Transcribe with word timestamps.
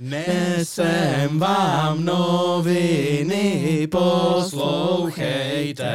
Nesem 0.00 1.38
vám 1.38 2.04
noviny, 2.04 3.88
poslouchejte. 3.90 5.86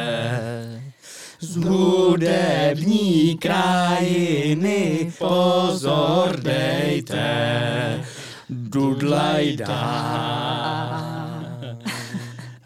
Z 1.40 1.56
hudební 1.56 3.38
krajiny 3.38 5.14
pozor 5.18 6.40
dejte. 6.42 8.06
Dudlajda. 8.50 9.74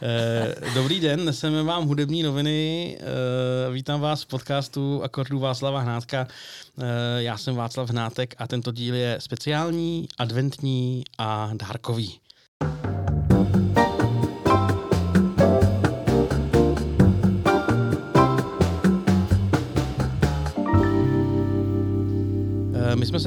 Eh, 0.10 0.56
dobrý 0.74 1.00
den, 1.00 1.26
neseme 1.26 1.64
vám 1.64 1.86
hudební 1.86 2.24
noviny. 2.24 2.98
Eh, 3.00 3.72
vítám 3.72 4.02
vás 4.02 4.24
v 4.24 4.28
podcastu 4.28 5.04
Akordu 5.04 5.40
Václava 5.40 5.80
Hnátka. 5.80 6.28
Eh, 6.28 6.84
já 7.18 7.38
jsem 7.38 7.56
Václav 7.56 7.90
Hnátek 7.90 8.36
a 8.38 8.48
tento 8.48 8.72
díl 8.72 8.96
je 8.96 9.18
speciální, 9.20 10.08
adventní 10.18 11.04
a 11.18 11.52
dárkový. 11.54 12.20
My 12.62 12.68
jsme 12.68 12.97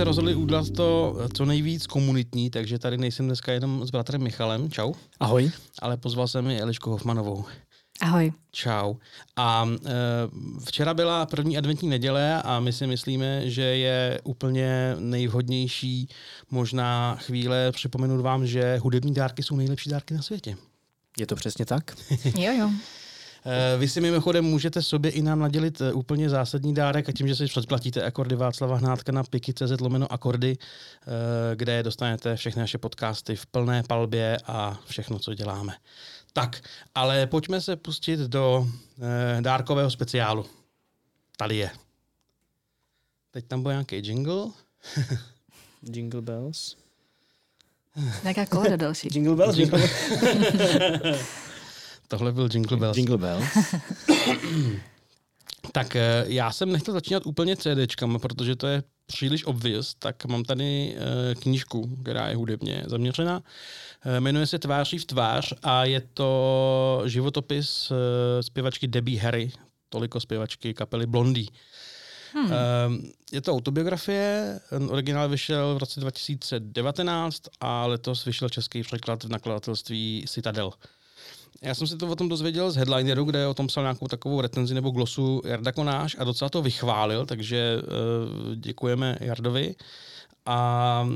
se 0.00 0.04
rozhodli 0.04 0.34
udělat 0.34 0.70
to 0.70 1.16
co 1.34 1.44
nejvíc 1.44 1.86
komunitní, 1.86 2.50
takže 2.50 2.78
tady 2.78 2.98
nejsem 2.98 3.26
dneska 3.26 3.52
jenom 3.52 3.86
s 3.86 3.90
bratrem 3.90 4.22
Michalem. 4.22 4.70
Čau. 4.70 4.92
Ahoj. 5.20 5.50
Ale 5.82 5.96
pozval 5.96 6.28
jsem 6.28 6.50
i 6.50 6.60
Elišku 6.60 6.90
Hofmanovou. 6.90 7.44
Ahoj. 8.00 8.32
Čau. 8.52 8.94
A 9.36 9.68
e, 9.86 9.90
včera 10.64 10.94
byla 10.94 11.26
první 11.26 11.58
adventní 11.58 11.88
neděle 11.88 12.42
a 12.42 12.60
my 12.60 12.72
si 12.72 12.86
myslíme, 12.86 13.50
že 13.50 13.62
je 13.62 14.20
úplně 14.24 14.96
nejvhodnější 14.98 16.08
možná 16.50 17.16
chvíle 17.16 17.72
připomenout 17.72 18.20
vám, 18.22 18.46
že 18.46 18.78
hudební 18.82 19.14
dárky 19.14 19.42
jsou 19.42 19.56
nejlepší 19.56 19.90
dárky 19.90 20.14
na 20.14 20.22
světě. 20.22 20.56
Je 21.18 21.26
to 21.26 21.34
přesně 21.34 21.66
tak? 21.66 21.96
jo, 22.38 22.52
jo. 22.52 22.70
Eh, 23.44 23.78
vy 23.78 23.88
si 23.88 24.00
mimochodem 24.00 24.44
můžete 24.44 24.82
sobě 24.82 25.10
i 25.10 25.22
nám 25.22 25.38
nadělit 25.38 25.80
eh, 25.80 25.92
úplně 25.92 26.30
zásadní 26.30 26.74
dárek 26.74 27.08
a 27.08 27.12
tím, 27.12 27.28
že 27.28 27.36
si 27.36 27.46
předplatíte 27.46 28.02
akordy 28.02 28.36
Václava 28.36 28.76
Hnátka 28.76 29.12
na 29.12 29.24
piky.cz 29.24 29.80
lomeno 29.80 30.12
akordy, 30.12 30.58
eh, 30.60 31.56
kde 31.56 31.82
dostanete 31.82 32.36
všechny 32.36 32.60
naše 32.60 32.78
podcasty 32.78 33.36
v 33.36 33.46
plné 33.46 33.82
palbě 33.82 34.38
a 34.46 34.80
všechno, 34.86 35.18
co 35.18 35.34
děláme. 35.34 35.74
Tak, 36.32 36.60
ale 36.94 37.26
pojďme 37.26 37.60
se 37.60 37.76
pustit 37.76 38.20
do 38.20 38.66
dárkového 39.40 39.90
speciálu. 39.90 40.46
Tady 41.36 41.56
je. 41.56 41.70
Teď 43.30 43.46
tam 43.46 43.62
bude 43.62 43.74
nějaký 43.74 43.96
jingle. 43.96 44.46
jingle 45.92 46.22
bells. 46.22 46.76
Nějaká 48.22 48.46
kóda 48.46 48.76
další. 48.76 49.08
Jingle 49.12 49.36
bells, 49.36 49.56
jingle 49.56 49.78
bells. 51.02 51.20
Tohle 52.10 52.32
byl 52.32 52.48
Jingle 52.52 52.76
Bells. 52.76 52.96
Jingle 52.96 53.18
Bells. 53.18 53.44
tak 55.72 55.96
eh, 55.96 56.24
já 56.26 56.52
jsem 56.52 56.72
nechtěl 56.72 56.94
začínat 56.94 57.26
úplně 57.26 57.56
CDčkama, 57.56 58.18
protože 58.18 58.56
to 58.56 58.66
je 58.66 58.82
příliš 59.06 59.44
obvious, 59.44 59.94
tak 59.94 60.24
mám 60.24 60.44
tady 60.44 60.96
uh, 60.96 61.40
knížku, 61.40 61.96
která 62.02 62.28
je 62.28 62.36
hudebně 62.36 62.84
zaměřená. 62.86 63.36
Uh, 63.36 64.20
jmenuje 64.20 64.46
se 64.46 64.58
Tváří 64.58 64.98
v 64.98 65.04
tvář 65.04 65.52
a 65.62 65.84
je 65.84 66.00
to 66.14 67.02
životopis 67.06 67.92
zpěvačky 68.40 68.88
Debbie 68.88 69.20
Harry, 69.20 69.50
toliko 69.88 70.20
zpěvačky 70.20 70.74
kapely 70.74 71.06
Blondie. 71.06 71.46
Hmm. 72.34 72.44
Uh, 72.44 72.52
je 73.32 73.40
to 73.40 73.52
autobiografie, 73.52 74.60
originál 74.88 75.28
vyšel 75.28 75.74
v 75.74 75.78
roce 75.78 76.00
2019 76.00 77.42
a 77.60 77.86
letos 77.86 78.24
vyšel 78.24 78.48
český 78.48 78.82
překlad 78.82 79.24
v 79.24 79.28
nakladatelství 79.28 80.24
Citadel. 80.28 80.72
Já 81.62 81.74
jsem 81.74 81.86
si 81.86 81.96
to 81.96 82.06
o 82.06 82.16
tom 82.16 82.28
dozvěděl 82.28 82.70
z 82.70 82.76
headlineru, 82.76 83.24
kde 83.24 83.46
o 83.46 83.54
tom 83.54 83.66
psal 83.66 83.84
nějakou 83.84 84.08
takovou 84.08 84.40
recenzi 84.40 84.74
nebo 84.74 84.90
glosu 84.90 85.42
Jarda 85.44 85.72
Konáš 85.72 86.16
a 86.18 86.24
docela 86.24 86.48
to 86.48 86.62
vychválil, 86.62 87.26
takže 87.26 87.76
uh, 87.82 88.54
děkujeme 88.54 89.16
Jardovi. 89.20 89.74
A 90.46 91.08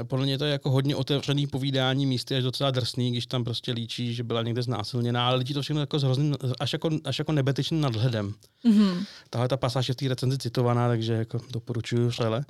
e, 0.00 0.04
podle 0.04 0.26
mě 0.26 0.38
to 0.38 0.44
je 0.44 0.52
jako 0.52 0.70
hodně 0.70 0.96
otevřený 0.96 1.46
povídání 1.46 2.06
místy, 2.06 2.36
až 2.36 2.42
docela 2.42 2.70
drsný, 2.70 3.10
když 3.10 3.26
tam 3.26 3.44
prostě 3.44 3.72
líčí, 3.72 4.14
že 4.14 4.24
byla 4.24 4.42
někde 4.42 4.62
znásilněná, 4.62 5.26
ale 5.26 5.36
lidí 5.36 5.54
to 5.54 5.62
všechno 5.62 5.80
jako 5.80 5.98
s 5.98 6.02
hrozným, 6.02 6.36
až 6.60 6.72
jako, 6.72 6.90
až 7.04 7.18
jako 7.18 7.32
nebetečným 7.32 7.80
nadhledem. 7.80 8.34
Mm-hmm. 8.64 9.04
Tahle 9.30 9.48
ta 9.48 9.56
pasáž 9.56 9.88
je 9.88 9.94
v 9.94 9.96
té 9.96 10.08
recenzi 10.08 10.38
citovaná, 10.38 10.88
takže 10.88 11.12
jako 11.12 11.40
doporučuju 11.50 12.10
šele. 12.10 12.44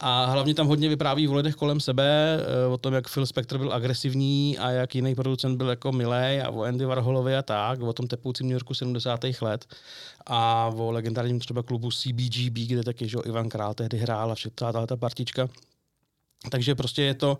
A 0.00 0.24
hlavně 0.24 0.54
tam 0.54 0.66
hodně 0.66 0.88
vypráví 0.88 1.28
o 1.28 1.34
lidech 1.34 1.54
kolem 1.54 1.80
sebe, 1.80 2.38
e, 2.64 2.66
o 2.66 2.78
tom, 2.78 2.94
jak 2.94 3.14
Phil 3.14 3.26
Spector 3.26 3.58
byl 3.58 3.72
agresivní 3.72 4.58
a 4.58 4.70
jak 4.70 4.94
jiný 4.94 5.14
producent 5.14 5.56
byl 5.56 5.68
jako 5.68 5.92
milej 5.92 6.42
a 6.42 6.50
o 6.50 6.62
Andy 6.62 6.84
Warholovi 6.84 7.36
a 7.36 7.42
tak, 7.42 7.82
o 7.82 7.92
tom 7.92 8.06
tepoucím 8.06 8.46
New 8.46 8.52
Yorku 8.52 8.74
70. 8.74 9.20
let 9.40 9.64
a 10.26 10.70
o 10.76 10.90
legendárním 10.90 11.38
třeba 11.38 11.62
klubu 11.62 11.90
CBGB, 11.90 12.54
kde 12.54 12.82
taky 12.82 13.08
že 13.08 13.18
Ivan 13.24 13.48
Král 13.48 13.74
tehdy 13.74 13.98
hrál 13.98 14.32
a 14.32 14.34
všechna 14.34 14.72
tahle 14.72 14.86
ta 14.86 14.96
partička. 14.96 15.48
Takže 16.50 16.74
prostě 16.74 17.02
je 17.02 17.14
to 17.14 17.38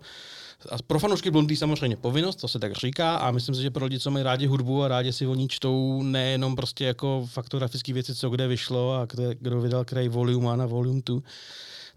a 0.69 0.77
pro 0.87 0.99
fanoušky 0.99 1.31
blondý 1.31 1.55
samozřejmě 1.55 1.97
povinnost, 1.97 2.35
to 2.35 2.47
se 2.47 2.59
tak 2.59 2.73
říká, 2.73 3.15
a 3.15 3.31
myslím 3.31 3.55
si, 3.55 3.61
že 3.61 3.71
pro 3.71 3.85
lidi, 3.85 3.99
co 3.99 4.11
mají 4.11 4.23
rádi 4.23 4.45
hudbu 4.45 4.83
a 4.83 4.87
rádi 4.87 5.13
si 5.13 5.27
o 5.27 5.35
ní 5.35 5.47
čtou 5.47 6.03
nejenom 6.03 6.55
prostě 6.55 6.85
jako 6.85 7.27
faktografické 7.31 7.93
věci, 7.93 8.15
co 8.15 8.29
kde 8.29 8.47
vyšlo 8.47 8.93
a 8.93 9.05
kde, 9.05 9.35
kdo 9.35 9.61
vydal 9.61 9.85
který 9.85 10.07
volume 10.07 10.51
1 10.51 10.63
a 10.63 10.67
volume 10.67 11.01
2, 11.05 11.21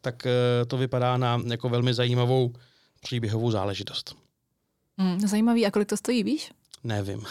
tak 0.01 0.27
uh, 0.27 0.69
to 0.69 0.77
vypadá 0.77 1.17
na 1.17 1.43
jako 1.47 1.69
velmi 1.69 1.95
zajímavou 1.95 2.53
příběhovou 3.01 3.51
záležitost. 3.51 4.17
Hmm, 4.99 5.21
zajímavý, 5.21 5.67
a 5.67 5.71
kolik 5.71 5.89
to 5.89 5.97
stojí, 5.97 6.23
víš? 6.23 6.51
Nevím. 6.85 7.23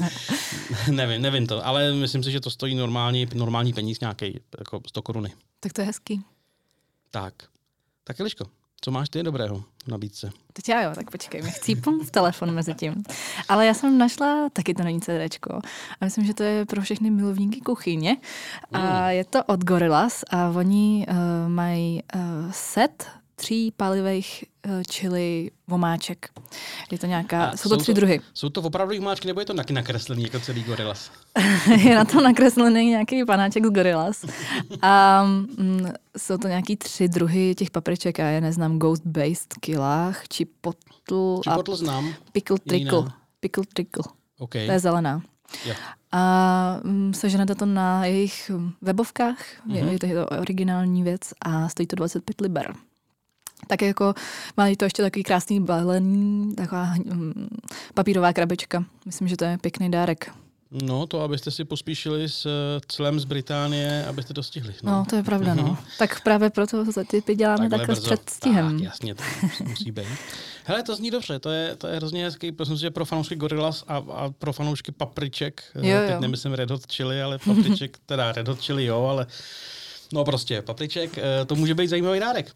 nevím, 0.90 1.22
nevím 1.22 1.46
to, 1.46 1.66
ale 1.66 1.92
myslím 1.92 2.22
si, 2.22 2.30
že 2.30 2.40
to 2.40 2.50
stojí 2.50 2.74
normální, 2.74 3.26
normální 3.34 3.72
peníz 3.72 4.00
nějaký, 4.00 4.40
jako 4.58 4.80
100 4.86 5.02
koruny. 5.02 5.32
Tak 5.60 5.72
to 5.72 5.80
je 5.80 5.86
hezký. 5.86 6.22
Tak. 7.10 7.34
Tak 8.04 8.20
Eliško, 8.20 8.44
co 8.84 8.90
máš 8.90 9.08
ty 9.08 9.22
dobrého 9.22 9.64
v 9.84 9.88
nabídce? 9.88 10.30
Teď 10.52 10.68
já 10.68 10.82
jo, 10.82 10.90
tak 10.94 11.10
počkej, 11.10 11.42
mi 11.42 11.50
chcípnu 11.50 11.98
v 11.98 12.10
telefon 12.10 12.50
mezi 12.50 12.74
tím. 12.74 13.04
Ale 13.48 13.66
já 13.66 13.74
jsem 13.74 13.98
našla, 13.98 14.48
taky 14.52 14.74
to 14.74 14.82
není 14.82 15.00
CDčko, 15.00 15.54
a 16.00 16.04
myslím, 16.04 16.24
že 16.24 16.34
to 16.34 16.42
je 16.42 16.66
pro 16.66 16.82
všechny 16.82 17.10
milovníky 17.10 17.60
kuchyně. 17.60 18.16
A 18.72 18.78
mm. 18.78 19.08
je 19.08 19.24
to 19.24 19.44
od 19.44 19.64
Gorillaz 19.64 20.24
a 20.30 20.48
oni 20.48 21.06
uh, 21.08 21.16
mají 21.48 22.02
uh, 22.14 22.20
set 22.50 23.06
tří 23.34 23.70
palivých 23.76 24.44
uh, 24.66 24.82
chili 24.92 25.50
vomáček. 25.66 26.28
Je 26.90 26.98
to 26.98 27.06
nějaká, 27.06 27.50
jsou, 27.50 27.56
jsou 27.56 27.68
to 27.68 27.76
tři 27.76 27.94
to, 27.94 28.00
druhy. 28.00 28.20
Jsou 28.34 28.48
to 28.48 28.62
opravdu 28.62 28.96
vomáčky, 28.96 29.26
nebo 29.26 29.40
je 29.40 29.46
to 29.46 29.54
taky 29.54 29.72
nakreslený 29.72 30.22
jako 30.22 30.40
celý 30.40 30.62
Gorillaz? 30.62 31.10
je 31.84 31.94
na 31.94 32.04
to 32.04 32.20
nakreslený 32.20 32.86
nějaký 32.86 33.24
panáček 33.24 33.66
z 33.66 33.70
Gorillaz. 33.70 34.24
A 34.82 35.24
mm, 35.24 35.92
jsou 36.16 36.38
to 36.38 36.48
nějaký 36.48 36.76
tři 36.76 37.08
druhy 37.08 37.54
těch 37.54 37.70
papriček, 37.70 38.18
já 38.18 38.28
je 38.28 38.40
neznám, 38.40 38.78
Ghost 38.78 39.06
Based 39.06 39.54
Kilách, 39.60 40.24
Chipotle, 40.34 41.40
Chipotle 41.42 41.76
znám. 41.76 42.14
Pickle 42.32 42.58
Trickle. 42.58 43.12
Pickle 43.40 43.64
Trickle. 43.74 44.04
Okay. 44.38 44.66
To 44.66 44.72
je 44.72 44.78
zelená. 44.78 45.22
Yeah. 45.64 45.78
A 46.12 46.80
mm, 46.84 47.14
seženete 47.14 47.54
to 47.54 47.66
na 47.66 48.04
jejich 48.04 48.50
webovkách, 48.82 49.38
mm-hmm. 49.68 50.06
je 50.06 50.14
to 50.14 50.28
originální 50.28 51.02
věc 51.02 51.20
a 51.40 51.68
stojí 51.68 51.86
to 51.86 51.96
25 51.96 52.40
liber. 52.40 52.74
Tak 53.66 53.82
jako 53.82 54.14
má 54.56 54.64
to 54.78 54.84
ještě 54.84 55.02
takový 55.02 55.22
krásný 55.22 55.60
balení, 55.60 56.54
taková 56.54 56.84
hm, 56.84 57.48
papírová 57.94 58.32
krabička. 58.32 58.84
Myslím, 59.06 59.28
že 59.28 59.36
to 59.36 59.44
je 59.44 59.58
pěkný 59.58 59.90
dárek. 59.90 60.30
No, 60.82 61.06
to 61.06 61.20
abyste 61.20 61.50
si 61.50 61.64
pospíšili 61.64 62.28
s 62.28 62.46
eh, 62.46 62.80
celem 62.88 63.20
z 63.20 63.24
Británie, 63.24 64.06
abyste 64.06 64.34
to 64.34 64.42
stihli. 64.42 64.74
No, 64.82 64.92
no 64.92 65.04
to 65.10 65.16
je 65.16 65.22
pravda, 65.22 65.54
no. 65.54 65.78
tak 65.98 66.20
právě 66.20 66.50
proto 66.50 66.92
za 66.92 67.04
ty 67.04 67.34
děláme 67.34 67.70
takhle, 67.70 67.78
takhle 67.78 67.96
s 67.96 68.00
předstihem. 68.00 68.72
Tak, 68.72 68.84
jasně, 68.84 69.14
to 69.14 69.22
musí 69.64 69.90
být. 69.92 70.06
Hele, 70.64 70.82
to 70.82 70.96
zní 70.96 71.10
dobře, 71.10 71.38
to 71.38 71.50
je, 71.50 71.76
to 71.76 71.86
je 71.86 71.96
hrozně 71.96 72.24
hezký, 72.24 72.52
myslím 72.58 72.76
si, 72.76 72.80
že 72.80 72.90
pro 72.90 73.04
fanoušky 73.04 73.36
Gorillaz 73.36 73.84
a, 73.88 73.96
a 73.96 74.30
pro 74.30 74.52
fanoušky 74.52 74.92
papriček, 74.92 75.64
eh, 75.74 75.88
jo, 75.88 75.96
jo. 75.96 76.08
teď 76.08 76.20
nemyslím 76.20 76.52
Red 76.52 76.70
Hot 76.70 76.92
Chili, 76.92 77.22
ale 77.22 77.38
papriček, 77.44 77.98
teda 78.06 78.32
Red 78.32 78.48
Hot 78.48 78.60
Chili, 78.60 78.84
jo, 78.84 79.04
ale 79.04 79.26
no 80.12 80.24
prostě 80.24 80.62
papriček, 80.62 81.18
eh, 81.18 81.44
to 81.44 81.54
může 81.54 81.74
být 81.74 81.88
zajímavý 81.88 82.20
dárek. 82.20 82.52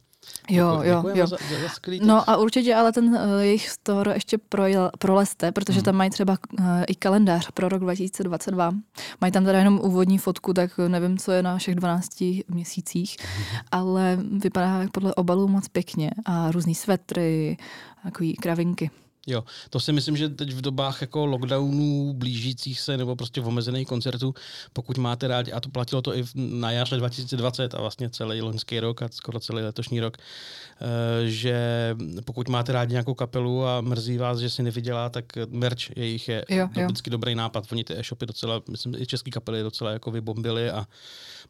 Jo, 0.51 0.81
jo, 0.83 1.05
jo. 1.15 1.27
Za, 1.27 1.37
za 1.37 1.97
no 2.01 2.31
a 2.31 2.37
určitě 2.37 2.75
ale 2.75 2.93
ten 2.93 3.05
uh, 3.05 3.41
jejich 3.41 3.69
store 3.69 4.15
ještě 4.15 4.39
projel, 4.39 4.91
proleste, 4.99 5.53
protože 5.53 5.79
hmm. 5.79 5.85
tam 5.85 5.97
mají 5.97 6.11
třeba 6.11 6.37
uh, 6.59 6.67
i 6.89 6.95
kalendář 6.95 7.51
pro 7.51 7.69
rok 7.69 7.81
2022. 7.81 8.73
Mají 9.21 9.33
tam 9.33 9.45
teda 9.45 9.59
jenom 9.59 9.81
úvodní 9.83 10.19
fotku, 10.19 10.55
tak 10.55 10.79
nevím, 10.89 11.19
co 11.19 11.33
je 11.33 11.43
na 11.43 11.59
všech 11.59 11.75
12 11.75 12.09
měsících, 12.49 13.17
hmm. 13.21 13.59
ale 13.71 14.19
vypadá 14.39 14.89
podle 14.93 15.15
obalu 15.15 15.49
moc 15.49 15.69
pěkně 15.69 16.11
a 16.25 16.51
různý 16.51 16.75
svetry, 16.75 17.57
takový 18.03 18.35
kravinky. 18.35 18.91
Jo, 19.29 19.45
to 19.71 19.81
si 19.81 19.93
myslím, 19.93 20.17
že 20.17 20.29
teď 20.29 20.53
v 20.53 20.61
dobách 20.61 21.01
jako 21.01 21.27
lockdownů 21.27 22.13
blížících 22.13 22.81
se 22.81 22.97
nebo 22.97 23.17
prostě 23.17 23.41
omezených 23.41 23.89
koncertů, 23.89 24.35
pokud 24.73 24.99
máte 24.99 25.29
rádi, 25.29 25.53
a 25.53 25.61
to 25.61 25.69
platilo 25.69 26.03
to 26.03 26.17
i 26.17 26.25
na 26.35 26.71
jaře 26.71 26.97
2020 26.97 27.75
a 27.75 27.81
vlastně 27.81 28.11
celý 28.11 28.43
loňský 28.43 28.81
rok 28.81 29.03
a 29.03 29.09
skoro 29.13 29.41
celý 29.41 29.63
letošní 29.63 30.01
rok, 30.01 30.17
eh, 30.17 31.31
že 31.31 31.97
pokud 32.25 32.49
máte 32.49 32.73
rádi 32.73 32.93
nějakou 32.93 33.15
kapelu 33.15 33.67
a 33.67 33.81
mrzí 33.81 34.19
vás, 34.19 34.39
že 34.39 34.51
si 34.51 34.63
nevydělá, 34.63 35.09
tak 35.09 35.25
merch 35.49 35.97
jejich 35.97 36.29
je 36.29 36.45
Jo, 36.49 36.69
jo. 36.77 36.85
vždycky 36.85 37.11
dobrý 37.11 37.35
nápad. 37.35 37.65
Oni 37.73 37.85
ty 37.85 37.99
e-shopy 37.99 38.27
docela, 38.27 38.63
myslím, 38.71 38.95
i 38.95 39.07
český 39.07 39.31
kapely 39.31 39.63
docela 39.63 39.91
jako 39.91 40.11
vybombily 40.11 40.71
a 40.71 40.87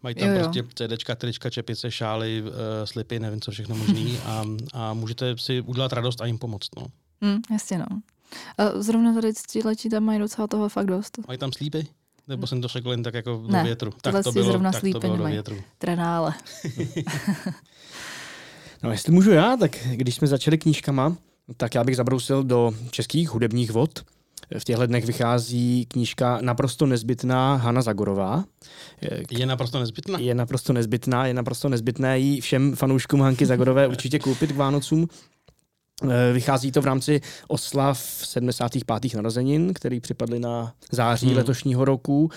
mají 0.02 0.14
tam 0.14 0.28
Jo, 0.28 0.34
jo. 0.34 0.40
prostě 0.40 0.64
CDčka, 0.74 1.14
trička, 1.14 1.50
čepice, 1.50 1.90
šály, 1.90 2.42
uh, 2.42 2.50
slipy, 2.84 3.20
nevím 3.20 3.40
co 3.40 3.50
všechno 3.50 3.76
možný 3.76 4.18
a, 4.18 4.44
a 4.72 4.94
můžete 4.94 5.38
si 5.38 5.60
udělat 5.60 5.92
radost 5.92 6.20
a 6.20 6.26
jim 6.26 6.38
pomoct. 6.38 6.68
No. 6.76 6.86
Hm, 7.24 7.38
jasně 7.52 7.78
no. 7.78 7.86
A 8.58 8.82
zrovna 8.82 9.14
tady 9.14 9.32
letí 9.64 9.88
tam 9.88 10.04
mají 10.04 10.18
docela 10.18 10.46
toho 10.46 10.68
fakt 10.68 10.86
dost. 10.86 11.18
Mají 11.28 11.38
tam 11.38 11.52
slípy? 11.52 11.86
Nebo 12.28 12.46
jsem 12.46 12.60
to 12.60 12.68
řekl 12.68 12.90
jen 12.90 13.02
tak 13.02 13.14
jako 13.14 13.42
do 13.46 13.52
Ne, 13.52 13.64
větru? 13.64 13.90
tyhle 14.02 14.18
Tak 14.20 14.24
to 14.24 14.32
si 14.32 14.38
bylo, 14.38 14.50
zrovna 14.50 14.72
tak 14.72 14.80
to 14.80 14.84
slípy 14.84 14.98
bylo 14.98 15.16
do 15.16 15.24
větru. 15.24 15.56
Trenále. 15.78 16.34
No 18.82 18.90
jestli 18.90 19.12
můžu 19.12 19.30
já, 19.30 19.56
tak 19.56 19.76
když 19.92 20.14
jsme 20.14 20.26
začali 20.26 20.58
knížkama, 20.58 21.16
tak 21.56 21.74
já 21.74 21.84
bych 21.84 21.96
zabrousil 21.96 22.44
do 22.44 22.72
českých 22.90 23.30
hudebních 23.30 23.70
vod. 23.70 24.04
V 24.58 24.64
těchto 24.64 24.86
dnech 24.86 25.04
vychází 25.04 25.86
knížka 25.88 26.38
naprosto 26.42 26.86
nezbytná 26.86 27.56
Hana 27.56 27.82
Zagorová. 27.82 28.44
Eh, 29.02 29.20
Je 29.30 29.46
naprosto 29.46 29.78
nezbytná. 29.78 30.18
Je 30.18 30.34
naprosto 30.34 30.72
nezbytná, 30.72 31.26
je 31.26 31.34
naprosto 31.34 31.68
nezbytné 31.68 32.18
ji 32.18 32.40
všem 32.40 32.76
fanouškům 32.76 33.20
Hanky 33.20 33.46
Zagorové 33.46 33.86
určitě 33.88 34.18
koupit 34.18 34.52
k 34.52 34.56
Vánocům. 34.56 35.08
Eh, 36.02 36.32
Vychází 36.32 36.72
to 36.72 36.82
v 36.82 36.84
rámci 36.84 37.20
oslav 37.48 37.98
75. 38.24 39.14
narozenin, 39.14 39.74
který 39.74 40.00
připadly 40.00 40.38
na 40.40 40.74
září 40.92 41.26
Hmm. 41.26 41.36
letošního 41.36 41.84
roku. 41.84 42.30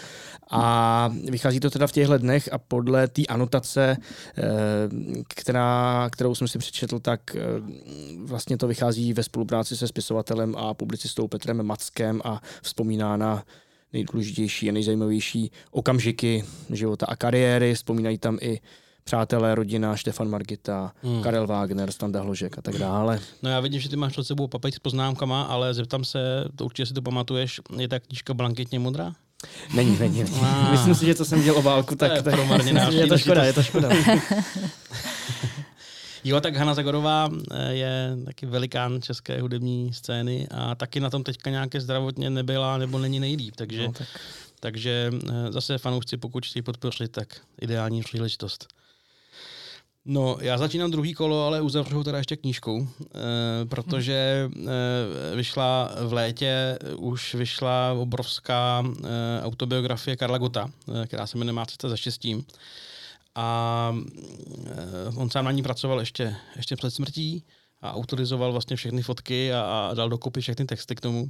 A 0.52 1.10
vychází 1.30 1.60
to 1.60 1.70
teda 1.70 1.88
v 1.88 1.92
těchto 1.92 2.18
dnech 2.18 2.50
a 2.54 2.58
podle 2.58 3.08
té 3.08 3.26
anotace, 3.26 3.98
eh, 4.38 4.44
která, 5.28 6.10
kterou 6.12 6.36
jsem 6.36 6.48
si 6.48 6.60
přečetl, 6.60 7.00
tak 7.00 7.36
eh, 7.36 7.40
vlastně 8.26 8.58
to 8.58 8.68
vychází 8.68 9.14
ve 9.14 9.24
spolupráci 9.24 9.78
se 9.78 9.88
spisovatelem 9.88 10.56
a 10.58 10.74
publicistou 10.74 11.28
Petrem 11.28 11.64
Mackem 11.64 12.22
a 12.24 12.42
vzpomíná 12.62 13.18
na 13.18 13.44
nejdůležitější 13.94 14.70
a 14.70 14.72
nejzajímavější 14.72 15.52
okamžiky 15.72 16.44
života 16.70 17.06
a 17.10 17.16
kariéry. 17.16 17.74
Vzpomínají 17.74 18.18
tam 18.18 18.38
i 18.42 18.60
přátelé, 19.04 19.56
rodina, 19.56 19.96
Štefan 19.96 20.30
Margita, 20.30 20.92
Hmm. 21.04 21.22
Karel 21.24 21.48
Wagner, 21.48 21.92
Standa 21.92 22.22
Hložek 22.22 22.58
a 22.58 22.62
tak 22.62 22.78
dále. 22.78 23.20
No 23.44 23.50
já 23.50 23.60
vidím, 23.60 23.80
že 23.82 23.90
ty 23.90 23.96
máš 23.96 24.12
před 24.12 24.24
sebou 24.24 24.48
papír 24.48 24.74
s 24.74 24.80
poznámkama, 24.80 25.44
ale 25.44 25.74
zeptám 25.74 26.04
se, 26.04 26.46
to 26.56 26.66
určitě 26.66 26.86
si 26.86 26.94
to 26.94 27.02
pamatuješ, 27.02 27.62
je 27.78 27.88
ta 27.88 28.00
knížka 28.00 28.34
blanketně 28.34 28.80
modrá? 28.80 29.14
Není, 29.76 30.00
není. 30.00 30.24
není. 30.24 30.36
Ah. 30.42 30.72
Myslím 30.72 30.96
si, 30.96 31.06
že 31.06 31.16
co 31.16 31.26
jsem 31.26 31.44
dělal 31.44 31.60
obálku, 31.60 31.96
To 31.96 32.06
je 32.06 32.10
tak, 32.22 32.24
tak 32.24 32.94
je 32.94 33.08
to 33.08 33.18
škoda, 33.18 33.44
je 33.44 33.54
to 33.54 33.64
škoda. 33.64 33.90
Jo, 36.24 36.42
tak 36.42 36.56
Hanna 36.56 36.74
Zagorová 36.74 37.30
eh, 37.52 37.74
je 37.74 38.18
taky 38.26 38.46
velikán 38.46 39.02
české 39.02 39.42
hudební 39.42 39.94
scény 39.94 40.48
a 40.52 40.76
taky 40.76 41.00
na 41.00 41.10
tom 41.10 41.24
teďka 41.24 41.50
nějaké 41.50 41.82
zdravotně 41.82 42.30
nebyla 42.30 42.78
nebo 42.78 43.00
není 43.00 43.20
nejlíp, 43.20 43.56
takže, 43.56 43.84
No, 43.88 43.92
tak. 43.94 44.08
takže 44.60 45.12
eh, 45.30 45.52
zase 45.52 45.78
fanoušci, 45.78 46.18
pokud 46.18 46.46
chtějí 46.46 46.64
podpořit, 46.64 47.12
tak 47.12 47.28
ideální 47.62 48.02
příležitost. 48.02 48.68
No, 50.06 50.38
já 50.42 50.58
začínám 50.58 50.92
druhý 50.92 51.14
kolo, 51.14 51.46
ale 51.46 51.62
uzavřu 51.62 52.04
teda 52.04 52.18
ještě 52.18 52.36
knížkou, 52.36 52.88
eh, 53.02 53.66
protože 53.66 54.50
eh, 54.56 55.36
vyšla 55.36 55.92
v 56.02 56.14
létě, 56.14 56.80
už 56.98 57.36
vyšla 57.36 57.94
obrovská 57.94 58.84
eh, 58.86 59.42
autobiografie 59.44 60.18
Karla 60.18 60.38
Gota, 60.38 60.72
eh, 61.04 61.08
která 61.08 61.28
se 61.28 61.38
jmenuje 61.38 61.54
Má 61.54 61.66
cesta 61.66 61.90
za 61.90 61.98
štěstím. 61.98 62.46
A 63.36 63.96
eh, 64.66 65.16
on 65.16 65.30
sám 65.30 65.46
na 65.46 65.52
ní 65.52 65.64
pracoval 65.64 66.00
ještě, 66.00 66.36
ještě 66.56 66.76
před 66.76 66.92
smrtí 66.92 67.44
a 67.82 67.94
autorizoval 67.94 68.52
vlastně 68.52 68.76
všechny 68.76 69.02
fotky 69.02 69.54
a, 69.54 69.62
a 69.62 69.94
dal 69.94 70.10
dokopy 70.10 70.42
všechny 70.42 70.66
texty 70.66 70.96
k 70.96 71.02
tomu. 71.02 71.30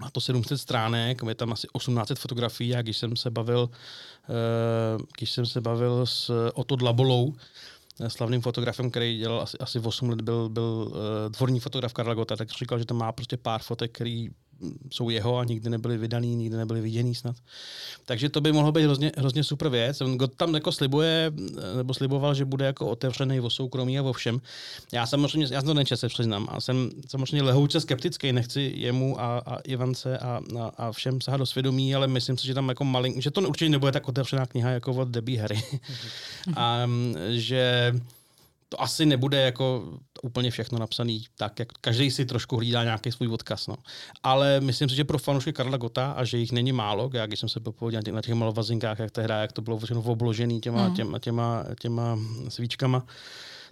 Má 0.00 0.10
to 0.10 0.20
700 0.20 0.60
stránek, 0.60 1.22
je 1.28 1.34
tam 1.34 1.52
asi 1.52 1.66
1800 1.78 2.18
fotografií 2.18 2.74
a 2.74 2.82
když 2.82 2.96
jsem 2.96 3.16
se 3.16 3.30
bavil, 3.30 3.70
eh, 3.70 5.02
když 5.18 5.30
jsem 5.30 5.46
se 5.46 5.60
bavil 5.60 6.06
s 6.06 6.50
Otto 6.54 6.76
Dlabolou, 6.76 7.34
slavným 8.08 8.40
fotografem, 8.40 8.90
který 8.90 9.18
dělal 9.18 9.40
asi, 9.40 9.58
asi 9.58 9.78
8 9.78 10.10
let, 10.10 10.20
byl, 10.20 10.48
byl 10.48 10.88
uh, 10.88 10.96
dvorní 11.28 11.60
fotograf 11.60 11.92
Karla 11.92 12.14
Gota, 12.14 12.36
tak 12.36 12.50
říkal, 12.50 12.78
že 12.78 12.84
tam 12.84 12.96
má 12.96 13.12
prostě 13.12 13.36
pár 13.36 13.62
fotek, 13.62 13.92
který 13.92 14.30
jsou 14.90 15.10
jeho 15.10 15.38
a 15.38 15.44
nikdy 15.44 15.70
nebyly 15.70 15.98
vydaný, 15.98 16.36
nikdy 16.36 16.56
nebyly 16.56 16.80
viděný 16.80 17.14
snad. 17.14 17.36
Takže 18.04 18.28
to 18.28 18.40
by 18.40 18.52
mohlo 18.52 18.72
být 18.72 18.82
hrozně, 18.82 19.12
hrozně 19.18 19.44
super 19.44 19.68
věc. 19.68 20.00
On 20.00 20.18
tam 20.36 20.54
jako 20.54 20.72
slibuje, 20.72 21.32
nebo 21.76 21.94
sliboval, 21.94 22.34
že 22.34 22.44
bude 22.44 22.66
jako 22.66 22.86
otevřený 22.86 23.40
o 23.40 23.50
soukromí 23.50 23.98
a 23.98 24.02
o 24.02 24.12
všem. 24.12 24.40
Já 24.92 25.06
samozřejmě, 25.06 25.46
já 25.50 25.62
to 25.62 25.74
nečet 25.74 25.96
se 25.96 26.08
přiznám, 26.08 26.46
a 26.50 26.60
jsem 26.60 26.90
samozřejmě 27.08 27.42
lehouce 27.42 27.80
skeptický, 27.80 28.32
nechci 28.32 28.72
jemu 28.76 29.20
a, 29.20 29.38
a 29.38 29.56
Ivance 29.58 30.18
a, 30.18 30.40
a, 30.60 30.72
a 30.76 30.92
všem 30.92 31.20
sahat 31.20 31.36
do 31.36 31.46
svědomí, 31.46 31.94
ale 31.94 32.06
myslím 32.08 32.38
si, 32.38 32.46
že 32.46 32.54
tam 32.54 32.68
jako 32.68 32.84
malink, 32.84 33.22
že 33.22 33.30
to 33.30 33.40
určitě 33.40 33.70
nebude 33.70 33.92
tak 33.92 34.08
otevřená 34.08 34.46
kniha 34.46 34.70
jako 34.70 34.92
od 34.92 35.08
Debbie 35.08 35.40
Harry. 35.40 35.62
a 36.56 36.88
že 37.30 37.92
to 38.72 38.82
asi 38.82 39.06
nebude 39.06 39.40
jako 39.40 39.92
úplně 40.22 40.50
všechno 40.50 40.78
napsaný 40.78 41.24
tak, 41.36 41.58
jak 41.58 41.68
každý 41.80 42.10
si 42.10 42.24
trošku 42.26 42.56
hlídá 42.56 42.84
nějaký 42.84 43.12
svůj 43.12 43.28
odkaz. 43.28 43.66
No. 43.66 43.76
Ale 44.22 44.60
myslím 44.60 44.88
si, 44.88 44.96
že 44.96 45.04
pro 45.04 45.18
fanoušky 45.18 45.52
Karla 45.52 45.76
Gota, 45.76 46.12
a 46.12 46.24
že 46.24 46.38
jich 46.38 46.52
není 46.52 46.72
málo, 46.72 47.10
já 47.12 47.26
když 47.26 47.40
jsem 47.40 47.48
se 47.48 47.60
popověděl 47.60 47.98
na 47.98 48.02
těch, 48.02 48.14
na 48.14 48.22
těch 48.22 48.34
malovazinkách, 48.34 48.98
jak 48.98 49.10
tehdy, 49.10 49.34
jak 49.40 49.52
to 49.52 49.62
bylo 49.62 49.78
všechno 49.78 50.02
obložený 50.02 50.60
těma, 50.60 50.88
Mm. 50.88 50.94
těma, 50.94 51.18
těma, 51.18 51.64
těma 51.80 52.18
svíčkama, 52.48 53.06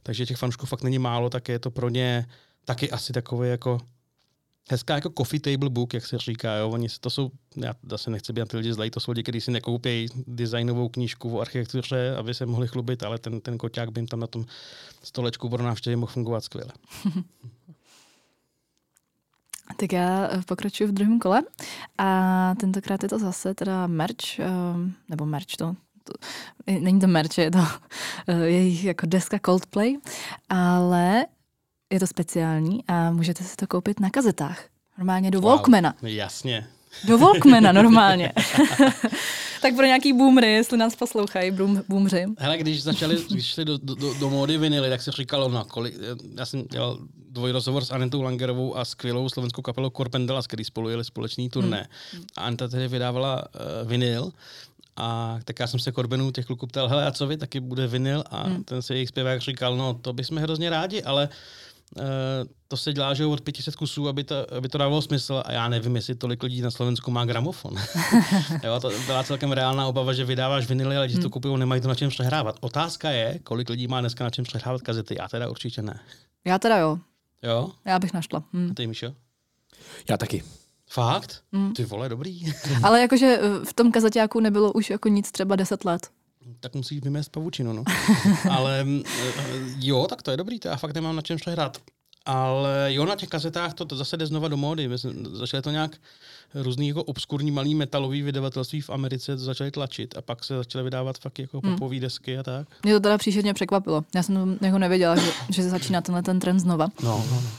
takže 0.02 0.26
těch 0.26 0.37
fanoušků 0.37 0.67
fakt 0.67 0.82
není 0.82 0.99
málo, 0.99 1.31
tak 1.31 1.49
je 1.49 1.58
to 1.58 1.70
pro 1.70 1.88
ně 1.88 2.26
taky 2.64 2.91
asi 2.91 3.12
takový 3.12 3.49
jako 3.49 3.79
hezká 4.70 4.94
jako 4.94 5.11
coffee 5.19 5.40
table 5.40 5.70
book, 5.70 5.94
jak 5.94 6.06
se 6.06 6.19
říká. 6.19 6.55
Jo? 6.55 6.70
Oni, 6.70 6.88
to 7.00 7.11
jsou, 7.11 7.31
já 7.56 7.75
zase 7.90 8.11
nechci 8.11 8.32
být 8.32 8.40
na 8.40 8.46
ty 8.46 8.56
lidi 8.56 8.72
zlej, 8.72 8.90
to 8.90 9.00
jsou 9.00 9.11
lidi, 9.11 9.22
kteří 9.22 9.40
si 9.40 9.50
nekoupí 9.50 10.06
designovou 10.26 10.88
knížku 10.88 11.37
o 11.37 11.40
architektuře, 11.40 12.17
aby 12.17 12.34
se 12.34 12.46
mohli 12.46 12.69
chlubit, 12.69 13.02
ale 13.02 13.19
ten, 13.19 13.40
ten 13.40 13.58
koťák 13.58 13.93
by 13.93 14.00
jim 14.00 14.06
tam 14.06 14.20
na 14.20 14.26
tom 14.26 14.44
stolečku 15.02 15.49
pro 15.49 15.62
návštěvy 15.62 15.96
mohl 15.96 16.12
fungovat 16.12 16.44
skvěle. 16.44 16.72
Tak 19.76 19.93
já 19.93 20.28
eh, 20.32 20.43
pokračuji 20.46 20.87
v 20.87 20.93
druhém 20.93 21.19
kole 21.19 21.43
a 21.99 22.55
tentokrát 22.61 23.02
je 23.02 23.08
to 23.08 23.19
zase 23.19 23.55
teda 23.55 23.87
merch, 23.87 24.38
ehm, 24.38 24.94
nebo 25.08 25.26
merch 25.26 25.56
to, 25.58 25.75
to 26.05 26.12
není 26.81 27.00
to 27.00 27.06
merch, 27.06 27.38
je 27.38 27.50
to 27.50 27.58
eh, 28.26 28.46
jejich 28.46 28.84
jako 28.84 29.06
deska 29.06 29.38
Coldplay, 29.46 29.96
ale 30.49 31.26
je 31.90 32.00
to 32.00 32.06
speciální 32.06 32.84
a 32.88 33.10
můžete 33.10 33.44
si 33.44 33.56
to 33.56 33.66
koupit 33.66 34.00
na 34.00 34.10
kazetách. 34.10 34.64
Normálně 34.98 35.31
do 35.31 35.40
Wow. 35.40 35.50
Walkmana. 35.50 35.94
Jasně. 36.03 36.67
Do 37.05 37.19
Walkmana 37.19 37.72
normálně. 37.82 38.32
tak 39.62 39.74
pro 39.74 39.86
nějaký 39.86 40.12
boomery, 40.12 40.53
jestli 40.53 40.79
nás 40.79 40.96
poslouchají, 40.96 41.50
boom, 41.50 41.82
boomři. 41.88 42.26
Hele, 42.38 42.58
když 42.58 42.82
začali, 42.82 43.24
když 43.31 43.46
šli 43.46 43.65
do, 43.65 43.79
do, 43.79 44.15
do, 44.15 44.31
módy 44.31 44.58
vinily, 44.58 44.91
tak 44.91 45.03
se 45.03 45.10
říkalo, 45.10 45.48
no, 45.48 45.65
kolik, 45.65 45.94
já 46.38 46.46
jsem 46.46 46.62
dělal 46.62 46.98
dvojrozhovor 47.29 47.84
s 47.84 47.91
Anetou 47.91 48.22
Langerovou 48.22 48.76
a 48.76 48.84
skvělou 48.84 49.29
slovenskou 49.29 49.62
kapelou 49.62 49.91
Corpendelas, 49.91 50.46
který 50.46 50.65
spolu 50.65 50.88
jeli 50.88 51.05
společný 51.05 51.50
turné. 51.50 51.88
Hmm. 52.12 52.22
A 52.36 52.41
Aneta 52.41 52.69
tedy 52.69 52.88
vydávala 52.88 53.44
uh, 53.44 53.88
vinyl 53.88 54.32
a 54.96 55.38
tak 55.44 55.58
já 55.60 55.67
jsem 55.67 55.81
se 55.81 55.93
Korbenu 55.93 56.31
těch 56.31 56.46
kluků 56.46 56.67
ptal, 56.67 56.88
hele, 56.88 57.06
a 57.06 57.10
co 57.10 57.26
vy, 57.26 57.36
taky 57.36 57.60
bude 57.60 57.86
vinyl? 57.86 58.24
A 58.31 58.43
hmm. 58.43 58.65
ten 58.65 58.82
se 58.82 58.94
jejich 58.94 59.08
zpěvák 59.08 59.41
říkal, 59.41 59.76
no, 59.76 59.94
to 59.94 60.12
bychom 60.12 60.38
hrozně 60.38 60.70
rádi, 60.70 61.03
ale 61.03 61.29
uh, 61.29 61.34
to 62.69 62.77
se 62.77 62.93
dělá, 62.93 63.15
že 63.15 63.23
jo, 63.23 63.31
od 63.31 63.41
500 63.41 63.77
kusů, 63.77 64.09
aby 64.09 64.25
to, 64.25 64.55
aby 64.55 64.69
to 64.69 64.79
dávalo 64.79 65.03
smysl 65.03 65.43
a 65.47 65.53
já 65.53 65.69
nevím, 65.69 65.97
jestli 65.97 66.15
tolik 66.15 66.43
lidí 66.43 66.61
na 66.61 66.70
Slovensku 66.70 67.11
má 67.11 67.25
gramofon. 67.25 67.75
jo, 68.65 68.81
to 68.81 68.91
byla 69.06 69.23
celkem 69.23 69.53
reálná 69.53 69.87
obava, 69.87 70.13
že 70.13 70.25
vydáváš 70.25 70.67
vinily, 70.67 70.97
ale 70.97 71.09
když 71.09 71.23
to 71.23 71.31
kupují, 71.31 71.59
nemají 71.59 71.81
to 71.81 71.89
na 71.89 71.94
čem 71.94 72.11
přehrávat. 72.11 72.56
Otázka 72.61 73.11
je, 73.11 73.39
kolik 73.39 73.69
lidí 73.69 73.87
má 73.89 74.01
dneska 74.01 74.25
na 74.25 74.31
čem 74.31 74.44
přehrávat 74.44 74.82
kazety. 74.82 75.17
Já 75.19 75.29
teda 75.29 75.49
určitě 75.49 75.82
ne. 75.82 76.01
Já 76.44 76.59
teda 76.59 76.79
jo, 76.79 76.99
Jo? 77.43 77.70
já 77.85 77.99
bych 77.99 78.13
našla. 78.13 78.43
Hm. 78.53 78.69
A 78.70 78.75
ty, 78.75 78.87
Míšo? 78.87 79.15
Já 80.09 80.17
taky. 80.17 80.43
Fakt? 80.91 81.43
Mm. 81.53 81.73
Ty 81.73 81.85
vole, 81.85 82.09
dobrý. 82.09 82.53
Ale 82.82 83.01
jakože 83.01 83.39
eh, 83.43 83.65
v 83.65 83.73
tom 83.73 83.93
kazaťáku 83.93 84.41
nebylo 84.41 84.73
už 84.73 84.91
jako 84.91 85.09
nic 85.09 85.31
třeba 85.32 85.56
10 85.56 85.85
let. 85.85 86.11
Tak 86.60 86.74
musíš 86.74 87.00
vymést 87.02 87.32
pavučinu, 87.32 87.72
no. 87.72 87.84
Ale 88.50 88.86
eh, 88.98 89.02
jo, 89.78 90.06
tak 90.08 90.22
to 90.22 90.30
je 90.30 90.36
dobrý, 90.36 90.58
to 90.60 90.69
já 90.69 90.76
fakt 90.76 90.94
nemám 90.94 91.16
na 91.16 91.22
čem 91.22 91.36
přehrát. 91.36 91.78
Ale 92.26 92.88
jo, 92.88 93.06
na 93.06 93.16
těch 93.16 93.28
kazetách 93.28 93.74
to, 93.74 93.84
to 93.84 93.96
zase 93.96 94.16
jde 94.16 94.26
znova 94.26 94.48
do 94.48 94.56
módy. 94.56 94.88
Začaly 95.32 95.62
to 95.62 95.70
nějak 95.70 95.96
různý 96.54 96.88
jako 96.88 97.04
obskurní 97.04 97.50
malý 97.50 97.74
metalový 97.74 98.22
vydavatelství 98.22 98.80
v 98.80 98.90
Americe 98.90 99.36
to 99.36 99.42
začaly 99.42 99.70
tlačit 99.70 100.16
a 100.16 100.22
pak 100.22 100.44
se 100.44 100.56
začaly 100.56 100.84
vydávat 100.84 101.19
fakt 101.19 101.38
jako 101.38 101.60
Hmm. 101.64 101.74
popový 101.74 102.00
desky 102.00 102.38
a 102.38 102.42
tak. 102.42 102.69
Mě 102.82 102.92
to 102.94 103.00
teda 103.00 103.19
příšerně 103.19 103.54
překvapilo. 103.54 104.04
Já 104.14 104.22
jsem 104.22 104.58
jako 104.60 104.78
nevěděla, 104.78 105.16
že, 105.16 105.32
že 105.50 105.62
se 105.62 105.70
začíná 105.70 106.00
tenhle 106.00 106.22
ten 106.22 106.40
trend 106.40 106.60
znova. 106.60 106.86
No, 107.02 107.24
no, 107.30 107.40
no. 107.42 107.50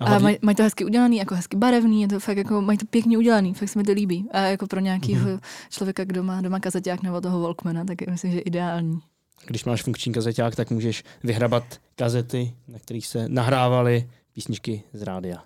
A, 0.00 0.04
a 0.04 0.18
maj, 0.18 0.38
mají 0.42 0.54
to 0.54 0.62
hezky 0.62 0.84
udělaný, 0.84 1.16
jako 1.16 1.34
hezky 1.34 1.56
barevný, 1.56 2.02
je 2.02 2.08
to 2.08 2.20
fakt 2.20 2.36
jako, 2.36 2.60
mají 2.60 2.78
to 2.78 2.86
pěkně 2.86 3.18
udělaný, 3.18 3.54
fakt 3.54 3.68
se 3.68 3.78
mi 3.78 3.84
to 3.84 3.92
líbí. 3.92 4.28
A 4.32 4.40
jako 4.40 4.66
pro 4.66 4.80
nějakého 4.80 5.26
mm-hmm. 5.26 5.40
člověka, 5.70 6.04
kdo 6.04 6.22
má 6.22 6.40
doma 6.40 6.60
kazeťák 6.60 7.02
nebo 7.02 7.20
toho 7.20 7.40
Walkmana, 7.40 7.84
tak 7.84 8.06
myslím, 8.06 8.32
že 8.32 8.38
ideální. 8.38 9.00
Když 9.46 9.64
máš 9.64 9.82
funkční 9.82 10.12
kazeťák, 10.12 10.56
tak 10.56 10.70
můžeš 10.70 11.04
vyhrabat 11.24 11.64
kazety, 11.96 12.54
na 12.68 12.78
kterých 12.78 13.06
se 13.06 13.28
nahrávaly 13.28 14.10
písničky 14.32 14.82
z 14.92 15.02
rádia. 15.02 15.42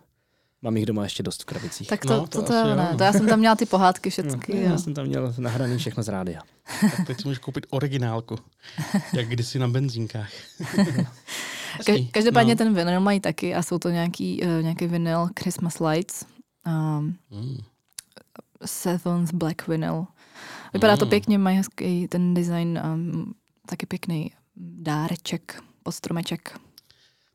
Mám 0.63 0.77
jich 0.77 0.87
doma 0.87 1.03
ještě 1.03 1.23
dost 1.23 1.43
v 1.43 1.45
krabicích. 1.45 1.89
Tak 1.89 2.01
to, 2.01 2.09
no, 2.09 2.27
to, 2.27 2.43
to, 2.43 2.43
to, 2.43 2.75
ne. 2.75 2.95
to 2.99 3.05
já 3.05 3.13
jsem 3.13 3.27
tam 3.27 3.39
měla 3.39 3.57
ty 3.57 3.67
pohádky 3.67 4.11
všechny. 4.11 4.33
No, 4.49 4.61
já 4.61 4.79
jsem 4.79 4.95
tam 4.95 5.07
měl 5.07 5.35
nahraný 5.39 5.79
všechno 5.79 6.03
z 6.03 6.09
rádia. 6.09 6.43
tak 6.81 7.07
teď 7.07 7.21
si 7.21 7.29
můžeš 7.29 7.39
koupit 7.39 7.67
originálku, 7.71 8.39
jak 9.13 9.29
kdysi 9.29 9.59
na 9.59 9.69
benzínkách. 9.69 10.31
Ka- 11.79 12.09
každopádně 12.11 12.55
no. 12.55 12.59
ten 12.59 12.75
vinyl 12.75 13.01
mají 13.01 13.21
taky 13.21 13.55
a 13.55 13.63
jsou 13.63 13.79
to 13.79 13.89
nějaký, 13.89 14.43
uh, 14.43 14.63
nějaký 14.63 14.87
vinyl 14.87 15.29
Christmas 15.41 15.81
Lights. 15.81 16.25
Um, 16.67 17.17
mm. 17.31 17.57
Seventh 18.65 19.35
Black 19.35 19.69
Vinyl. 19.69 20.07
Vypadá 20.73 20.93
mm. 20.93 20.99
to 20.99 21.07
pěkně, 21.07 21.39
mají 21.39 21.57
hezký 21.57 22.09
ten 22.09 22.35
design, 22.35 22.81
um, 22.95 23.35
taky 23.67 23.87
pěkný 23.87 24.31
dáreček, 24.57 25.63
postromeček. 25.83 26.59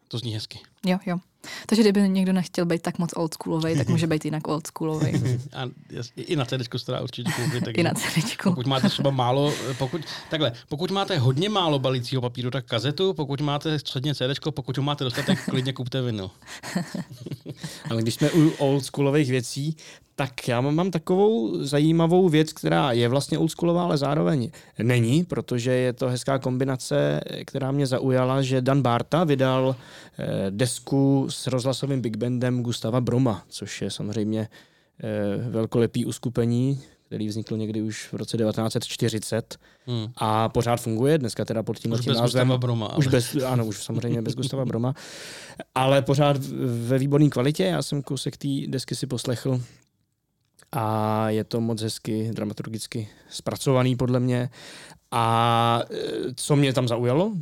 To 0.07 0.17
zní 0.17 0.33
hezky. 0.33 0.59
Jo, 0.85 0.97
jo. 1.05 1.17
Takže 1.65 1.81
kdyby 1.83 2.09
někdo 2.09 2.33
nechtěl 2.33 2.65
být 2.65 2.81
tak 2.81 2.99
moc 2.99 3.09
oldschoolový, 3.15 3.77
tak 3.77 3.87
může 3.89 4.07
být 4.07 4.25
jinak 4.25 4.47
oldschoolový. 4.47 5.11
A 5.53 5.69
i 6.15 6.35
na 6.35 6.45
CD 6.45 6.67
se 6.77 6.91
dá 6.91 7.01
určitě 7.01 7.31
koupit. 7.31 7.63
Tak 7.65 7.77
I 7.77 7.83
na 7.83 7.93
CD. 7.93 8.43
Pokud 8.43 8.67
máte 8.67 8.89
třeba 8.89 9.11
málo, 9.11 9.53
pokud, 9.77 10.01
takhle, 10.29 10.51
pokud 10.69 10.91
máte 10.91 11.17
hodně 11.17 11.49
málo 11.49 11.79
balícího 11.79 12.21
papíru, 12.21 12.51
tak 12.51 12.65
kazetu, 12.65 13.13
pokud 13.13 13.41
máte 13.41 13.79
středně 13.79 14.15
CD, 14.15 14.39
pokud 14.49 14.77
ho 14.77 14.83
máte 14.83 15.03
dostatek, 15.03 15.45
klidně 15.45 15.73
kupte 15.73 16.01
vinyl. 16.01 16.31
Ale 17.89 18.01
když 18.01 18.13
jsme 18.13 18.31
u 18.31 18.49
oldschoolových 18.49 19.29
věcí, 19.29 19.75
tak 20.19 20.47
já 20.47 20.61
mám, 20.61 20.91
takovou 20.91 21.63
zajímavou 21.63 22.29
věc, 22.29 22.53
která 22.53 22.91
je 22.91 23.09
vlastně 23.09 23.37
oldschoolová, 23.37 23.83
ale 23.83 23.97
zároveň 23.97 24.51
není, 24.83 25.23
protože 25.23 25.71
je 25.71 25.93
to 25.93 26.09
hezká 26.09 26.39
kombinace, 26.39 27.21
která 27.45 27.71
mě 27.71 27.87
zaujala, 27.87 28.41
že 28.41 28.61
Dan 28.61 28.81
Barta 28.81 29.23
vydal 29.23 29.75
eh, 30.19 30.25
desku 30.49 31.27
s 31.29 31.47
rozhlasovým 31.47 32.01
big 32.01 32.17
bandem 32.17 32.63
Gustava 32.63 33.01
Broma, 33.01 33.43
což 33.49 33.81
je 33.81 33.91
samozřejmě 33.91 34.41
eh, 35.03 35.49
velkolepý 35.49 36.05
uskupení, 36.05 36.81
který 37.05 37.27
vznikl 37.27 37.57
někdy 37.57 37.81
už 37.81 38.13
v 38.13 38.15
roce 38.15 38.37
1940 38.37 39.57
hmm. 39.87 40.07
a 40.15 40.49
pořád 40.49 40.81
funguje, 40.81 41.17
dneska 41.17 41.45
teda 41.45 41.63
pod 41.63 41.79
tím 41.79 41.91
názvem. 41.91 42.15
Gustava 42.15 42.57
Broma. 42.57 42.85
Ale... 42.85 42.97
Už 42.97 43.07
bez, 43.07 43.35
ano, 43.35 43.65
už 43.65 43.83
samozřejmě 43.83 44.21
bez 44.21 44.35
Gustava 44.35 44.65
Broma, 44.65 44.93
ale 45.75 46.01
pořád 46.01 46.37
ve 46.87 46.97
výborné 46.97 47.29
kvalitě. 47.29 47.63
Já 47.63 47.81
jsem 47.81 48.01
kousek 48.01 48.37
té 48.37 48.47
desky 48.67 48.95
si 48.95 49.07
poslechl 49.07 49.61
a 50.71 51.29
je 51.29 51.43
to 51.43 51.61
moc 51.61 51.81
hezky 51.81 52.31
dramaturgicky 52.33 53.09
zpracovaný 53.29 53.95
podle 53.95 54.19
mě. 54.19 54.49
A 55.11 55.81
e, 55.89 56.33
co 56.35 56.55
mě 56.55 56.73
tam 56.73 56.87
zaujalo, 56.87 57.33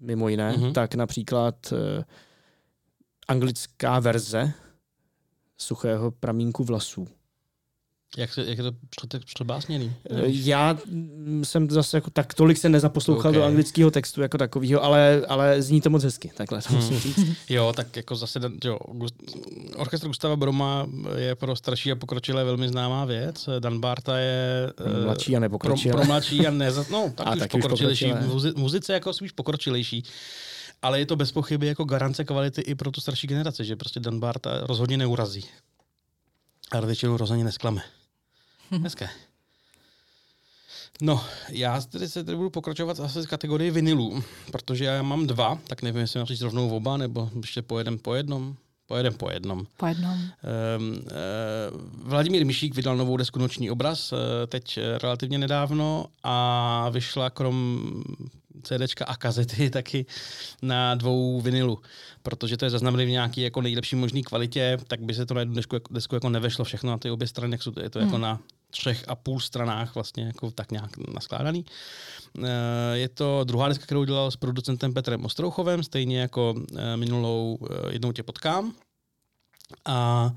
mimo 0.00 0.28
jiné, 0.28 0.52
mm-hmm. 0.52 0.72
tak 0.72 0.94
například 0.94 1.72
uh, 1.72 1.78
anglická 3.28 4.00
verze 4.00 4.52
suchého 5.58 6.10
pramínku 6.10 6.64
vlasů. 6.64 7.08
Jak, 8.16 8.32
se, 8.32 8.40
jak 8.40 8.58
je 8.58 8.64
to 8.64 8.72
přebásněný? 9.24 9.92
Eh, 10.10 10.22
já 10.26 10.78
jsem 11.42 11.70
zase 11.70 11.96
jako 11.96 12.10
tak 12.10 12.34
tolik 12.34 12.58
se 12.58 12.68
nezaposlouchal 12.68 13.30
okay. 13.30 13.40
do 13.40 13.46
anglického 13.46 13.90
textu 13.90 14.22
jako 14.22 14.38
takového, 14.38 14.84
ale, 14.84 15.22
ale 15.28 15.62
zní 15.62 15.80
to 15.80 15.90
moc 15.90 16.04
hezky, 16.04 16.30
takhle 16.36 16.62
to 16.62 16.74
musím 16.74 16.90
hmm. 16.90 17.00
říct. 17.00 17.26
jo, 17.48 17.72
tak 17.76 17.96
jako 17.96 18.16
zase, 18.16 18.40
jo, 18.64 18.78
orchestr 19.76 20.06
Gustava 20.06 20.36
Broma 20.36 20.86
je 21.16 21.34
pro 21.34 21.56
starší 21.56 21.92
a 21.92 21.96
pokročilé 21.96 22.44
velmi 22.44 22.68
známá 22.68 23.04
věc. 23.04 23.48
Dan 23.58 23.80
Barta 23.80 24.18
je... 24.18 24.72
Pro 24.74 25.02
mladší 25.04 25.36
a 25.36 25.40
nepokročilé. 25.40 25.92
Pro, 25.92 26.00
pro 26.00 26.06
mladší 26.06 26.46
a 26.46 26.50
ne, 26.50 26.70
no, 26.90 27.12
tak 27.16 27.26
a 27.26 27.34
už 27.34 27.46
pokročilejší. 27.50 28.12
V 28.12 28.56
muzice 28.56 28.92
jako 28.92 29.12
spíš 29.12 29.32
pokročilejší 29.32 30.04
ale 30.82 30.98
je 30.98 31.06
to 31.06 31.16
bez 31.16 31.32
pochyby 31.32 31.66
jako 31.66 31.84
garance 31.84 32.24
kvality 32.24 32.60
i 32.60 32.74
pro 32.74 32.90
tu 32.90 33.00
starší 33.00 33.26
generaci, 33.26 33.64
že 33.64 33.76
prostě 33.76 34.00
Dan 34.00 34.20
Barta 34.20 34.60
rozhodně 34.62 34.96
neurazí. 34.96 35.44
A 36.70 36.80
většinou 36.80 37.16
rozhodně 37.16 37.44
nesklame. 37.44 37.82
Hezké. 38.70 39.08
No, 41.02 41.24
já 41.48 41.80
tedy 41.80 42.08
se 42.08 42.24
tedy 42.24 42.36
budu 42.36 42.50
pokračovat 42.50 43.00
asi 43.00 43.22
z 43.22 43.26
kategorii 43.26 43.70
vinilů, 43.70 44.22
protože 44.52 44.84
já 44.84 45.02
mám 45.02 45.26
dva, 45.26 45.58
tak 45.66 45.82
nevím, 45.82 46.00
jestli 46.00 46.18
mám 46.18 46.26
říct 46.26 46.40
rovnou 46.40 46.76
oba, 46.76 46.96
nebo 46.96 47.30
ještě 47.40 47.62
pojedem 47.62 47.98
po 47.98 48.14
jednom. 48.14 48.56
Pojedem 48.86 49.14
po 49.14 49.30
jednom. 49.30 49.66
Po 49.76 49.86
jednom. 49.86 50.12
Um, 50.14 50.90
uh, 50.90 52.10
Vladimír 52.10 52.46
Mišík 52.46 52.74
vydal 52.74 52.96
novou 52.96 53.16
desku 53.16 53.38
Noční 53.38 53.70
obraz, 53.70 54.12
uh, 54.12 54.18
teď 54.46 54.78
relativně 55.02 55.38
nedávno 55.38 56.06
a 56.22 56.88
vyšla 56.90 57.30
krom 57.30 57.88
CDčka 58.62 59.04
a 59.04 59.16
kazety 59.16 59.70
taky 59.78 60.06
na 60.62 60.94
dvou 60.94 61.40
vinilu, 61.40 61.78
protože 62.22 62.56
to 62.56 62.64
je 62.64 62.70
zaznamenané 62.70 63.06
v 63.06 63.10
nějaký 63.10 63.40
jako 63.40 63.60
nejlepší 63.60 63.96
možný 63.96 64.22
kvalitě, 64.22 64.78
tak 64.86 65.00
by 65.00 65.14
se 65.14 65.26
to 65.26 65.34
na 65.34 65.40
jednu 65.40 65.54
desku, 65.54 65.76
desku 65.90 66.14
jako 66.14 66.28
nevešlo 66.28 66.64
všechno 66.64 66.90
na 66.90 66.98
ty 66.98 67.10
obě 67.10 67.28
strany, 67.28 67.54
jak 67.54 67.62
jsou 67.62 67.70
to, 67.70 67.80
je 67.80 67.90
to 67.90 67.98
jako 67.98 68.16
hmm. 68.16 68.22
jako 68.22 68.40
na 68.40 68.54
třech 68.70 69.04
a 69.08 69.14
půl 69.14 69.40
stranách 69.40 69.94
vlastně 69.94 70.24
jako 70.24 70.50
tak 70.50 70.72
nějak 70.72 70.96
naskládaný. 71.14 71.64
Eh, 72.44 72.48
je 72.92 73.08
to 73.08 73.44
druhá 73.44 73.68
deska, 73.68 73.84
kterou 73.84 74.04
dělal 74.04 74.30
s 74.30 74.36
producentem 74.36 74.94
Petrem 74.94 75.24
Ostrouchovem, 75.24 75.82
stejně 75.82 76.20
jako 76.20 76.54
eh, 76.76 76.96
minulou 76.96 77.58
eh, 77.70 77.92
Jednou 77.92 78.12
tě 78.12 78.22
potkám. 78.22 78.72
A 79.84 80.30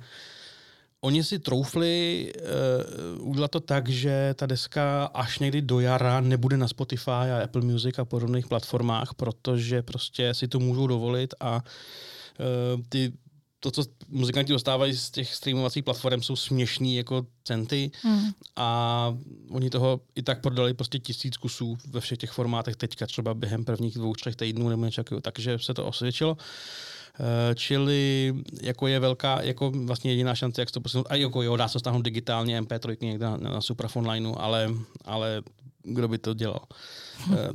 Oni 1.02 1.24
si 1.24 1.40
troufli 1.40 2.34
uh, 3.20 3.30
udělat 3.30 3.52
to 3.52 3.60
tak, 3.60 3.90
že 3.90 4.34
ta 4.38 4.46
deska 4.46 5.06
až 5.06 5.40
někdy 5.40 5.62
do 5.62 5.80
jara 5.80 6.22
nebude 6.22 6.58
na 6.58 6.68
Spotify 6.68 7.12
a 7.12 7.44
Apple 7.44 7.62
Music 7.62 8.00
a 8.00 8.06
podobných 8.06 8.48
platformách, 8.48 9.14
protože 9.14 9.82
prostě 9.82 10.34
si 10.34 10.48
to 10.48 10.60
můžou 10.60 10.88
dovolit 10.88 11.34
a 11.40 11.56
uh, 11.56 12.82
ty 12.90 13.14
to, 13.60 13.72
co 13.72 13.84
muzikanti 14.08 14.54
dostávají 14.54 14.94
z 14.94 15.12
těch 15.12 15.36
streamovacích 15.36 15.84
platform, 15.84 16.22
jsou 16.22 16.36
směšný 16.36 16.96
jako 16.96 17.26
centy 17.44 17.92
mm. 18.04 18.30
a 18.56 19.18
oni 19.50 19.70
toho 19.70 20.02
i 20.16 20.24
tak 20.24 20.42
prodali 20.42 20.74
prostě 20.74 21.00
tisíc 21.00 21.38
kusů 21.38 21.78
ve 21.90 22.00
všech 22.00 22.18
těch 22.18 22.32
formátech 22.32 22.76
teďka 22.76 23.06
třeba 23.06 23.34
během 23.34 23.66
prvních 23.66 23.96
dvou, 23.96 24.14
třech 24.14 24.36
týdnů 24.36 24.70
nebo 24.70 24.86
něco 24.86 25.04
takže 25.22 25.60
se 25.60 25.74
to 25.74 25.86
osvědčilo. 25.86 26.38
Eh, 26.40 26.97
čili 27.56 28.34
jako 28.62 28.88
je 28.88 29.00
velká, 29.00 29.42
jako 29.42 29.72
vlastně 29.72 30.12
jediná 30.12 30.36
šance, 30.36 30.62
jak 30.62 30.72
to 30.72 30.82
posunout. 30.82 31.08
A 31.10 31.16
jako 31.16 31.42
jo, 31.42 31.56
dá 31.56 31.68
se 31.68 31.80
stáhnout 31.80 32.02
digitálně 32.02 32.62
MP3 32.62 32.98
někde 33.02 33.26
na, 33.26 33.38
na 33.38 33.62
Supraphone 33.62 34.12
lineu, 34.12 34.34
ale, 34.38 34.70
ale 35.06 35.42
kdo 35.84 36.08
by 36.08 36.18
to 36.18 36.34
dělal. 36.34 36.62
Hm. 36.70 37.07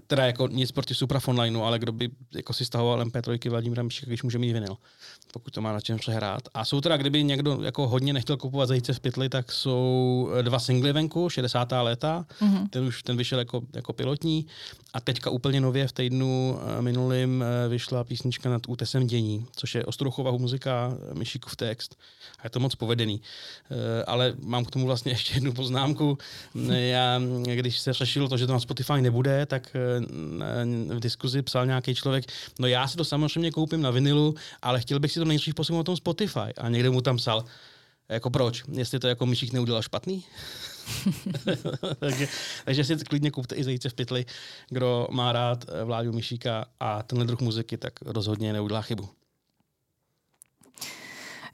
Teda 0.07 0.26
jako 0.26 0.49
nic 0.49 0.73
proti 0.73 0.95
Supraphone 0.95 1.42
lineu, 1.42 1.62
ale 1.62 1.78
kdo 1.78 1.92
by 1.92 2.11
jako 2.35 2.52
si 2.52 2.64
stahoval 2.64 3.04
MP3 3.04 3.50
Vladimíra 3.50 3.83
Miška, 3.83 4.07
když 4.07 4.23
může 4.23 4.38
mít 4.38 4.52
vinyl 4.52 4.76
pokud 5.33 5.54
to 5.54 5.61
má 5.61 5.73
na 5.73 5.81
čem 5.81 5.99
přehrát. 5.99 6.42
A 6.54 6.64
jsou 6.64 6.81
teda, 6.81 6.97
kdyby 6.97 7.25
někdo 7.25 7.59
jako 7.62 7.88
hodně 7.88 8.12
nechtěl 8.12 8.37
kupovat 8.37 8.69
zajíce 8.69 8.92
v 8.92 9.00
pytli, 9.00 9.28
tak 9.28 9.52
jsou 9.52 10.31
dva 10.42 10.59
singly 10.59 10.92
venku, 10.92 11.28
60. 11.28 11.73
léta, 11.73 12.26
mm-hmm. 12.40 12.69
ten 12.69 12.85
už 12.85 13.02
ten 13.02 13.16
vyšel 13.16 13.38
jako, 13.38 13.62
jako 13.73 13.92
pilotní 13.92 14.47
a 14.95 15.00
teďka 15.00 15.31
úplně 15.31 15.61
nově 15.61 15.88
v 15.88 15.92
týdnu 15.92 16.59
eh, 16.78 16.83
minulým 16.83 17.45
eh, 17.45 17.69
vyšla 17.69 18.04
písnička 18.04 18.50
nad 18.50 18.62
útesem 18.69 19.07
dění, 19.07 19.47
což 19.57 19.75
je 19.75 19.85
Ostruchova 19.85 20.31
muzika, 20.31 20.92
eh, 21.11 21.14
Myšíkův 21.14 21.57
text 21.57 21.99
a 22.38 22.40
je 22.45 22.50
to 22.50 22.61
moc 22.61 22.75
povedený. 22.75 23.21
Ale 24.07 24.35
mám 24.42 24.64
k 24.64 24.71
tomu 24.71 24.87
vlastně 24.87 25.12
ještě 25.12 25.35
jednu 25.35 25.52
poznámku. 25.52 26.19
Já, 26.69 27.21
když 27.54 27.78
se 27.78 27.92
řešilo 27.92 28.28
to, 28.28 28.37
že 28.37 28.47
to 28.47 28.52
na 28.52 28.61
Spotify 28.61 29.00
nebude, 29.00 29.47
tak 29.53 29.77
v 30.89 31.01
diskuzi 31.01 31.43
psal 31.43 31.67
nějaký 31.67 31.95
člověk, 31.95 32.25
no 32.59 32.67
já 32.67 32.89
si 32.89 32.97
to 32.97 33.05
samozřejmě 33.05 33.51
koupím 33.51 33.83
na 33.83 33.91
vinilu, 33.91 34.35
ale 34.63 34.81
chtěl 34.81 35.01
bych 35.01 35.13
si 35.13 35.19
to 35.19 35.25
nejdřív 35.25 35.55
posunout 35.55 35.79
na 35.79 35.85
tom 35.85 35.97
Spotify. 35.97 36.57
A 36.57 36.69
někde 36.69 36.91
mu 36.91 37.01
tam 37.01 37.17
psal, 37.17 37.45
jako 38.09 38.31
proč? 38.31 38.65
Jestli 38.73 38.99
to 38.99 39.09
jako 39.09 39.27
Myšík 39.27 39.53
neudělal 39.53 39.83
špatný? 39.83 40.25
takže, 41.99 42.29
takže 42.65 42.85
si 42.85 42.97
klidně 42.97 43.31
kupte 43.31 43.55
i 43.55 43.65
zajíce 43.65 43.89
v 43.89 43.95
pytli. 43.95 44.27
Kdo 44.69 45.07
má 45.11 45.33
rád 45.33 45.65
eh, 45.69 45.85
Vláďu 45.85 46.13
Myšíka 46.13 46.65
a 46.81 47.03
tenhle 47.03 47.27
druh 47.27 47.41
muziky, 47.41 47.77
tak 47.77 47.93
rozhodně 48.03 48.53
neudělá 48.53 48.83
chybu. 48.83 49.09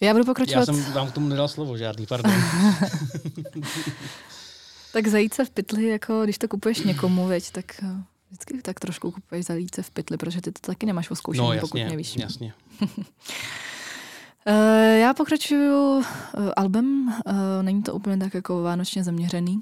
Já 0.01 0.13
budu 0.13 0.25
pokračovat. 0.25 0.61
Já 0.61 0.67
jsem 0.67 0.93
vám 0.93 1.11
k 1.11 1.15
tomu 1.15 1.29
nedal 1.29 1.49
slovo, 1.49 1.77
žádný, 1.77 2.07
pardon. 2.07 2.33
tak 4.93 5.07
zajíce 5.07 5.45
v 5.45 5.51
pytli, 5.51 5.89
jako 5.89 6.25
když 6.25 6.39
to 6.39 6.49
kupuješ 6.49 6.79
někomu, 6.79 7.27
veď, 7.27 7.51
tak 7.51 7.83
eh, 7.83 8.03
vždycky 8.31 8.63
tak 8.63 8.81
trošku 8.81 9.11
kupuješ 9.11 9.45
zajíce 9.45 9.83
v 9.83 9.91
pytli, 9.91 10.17
protože 10.17 10.41
ty 10.41 10.53
to 10.53 10.61
taky 10.61 10.87
nemáš 10.87 11.11
oskoušený, 11.11 11.47
no, 11.47 11.53
jasně, 11.53 11.61
pokud 11.61 11.79
nevíš. 11.79 12.17
jasně. 12.17 12.53
Eh, 14.51 14.99
já 14.99 15.15
pokračuju 15.15 16.03
eh, 16.03 16.53
albem, 16.57 17.15
eh, 17.27 17.63
není 17.63 17.83
to 17.83 17.95
úplně 17.95 18.17
tak 18.17 18.35
jako 18.35 18.63
vánočně 18.63 19.05
zaměřený, 19.05 19.61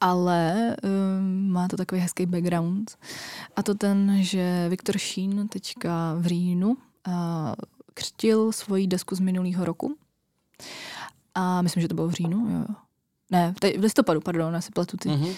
ale 0.00 0.76
má 1.28 1.68
to 1.68 1.76
takový 1.76 2.00
hezký 2.00 2.26
background. 2.26 2.98
A 3.56 3.62
to 3.62 3.74
ten, 3.74 4.18
že 4.20 4.66
Viktor 4.68 4.98
Šín 4.98 5.48
teďka 5.48 6.14
v 6.18 6.26
říjnu 6.26 6.76
křtil 7.94 8.52
svoji 8.52 8.86
desku 8.86 9.14
z 9.14 9.20
minulého 9.20 9.64
roku. 9.64 9.96
A 11.34 11.62
myslím, 11.62 11.80
že 11.80 11.88
to 11.88 11.94
bylo 11.94 12.08
v 12.08 12.12
říjnu, 12.12 12.48
jo. 12.50 12.74
Ne, 13.32 13.54
v 13.78 13.82
listopadu, 13.82 14.20
pardon, 14.20 14.54
já 14.54 14.60
si 14.60 14.70
pletu 14.70 14.96
ty, 14.96 15.08
mm-hmm. 15.08 15.34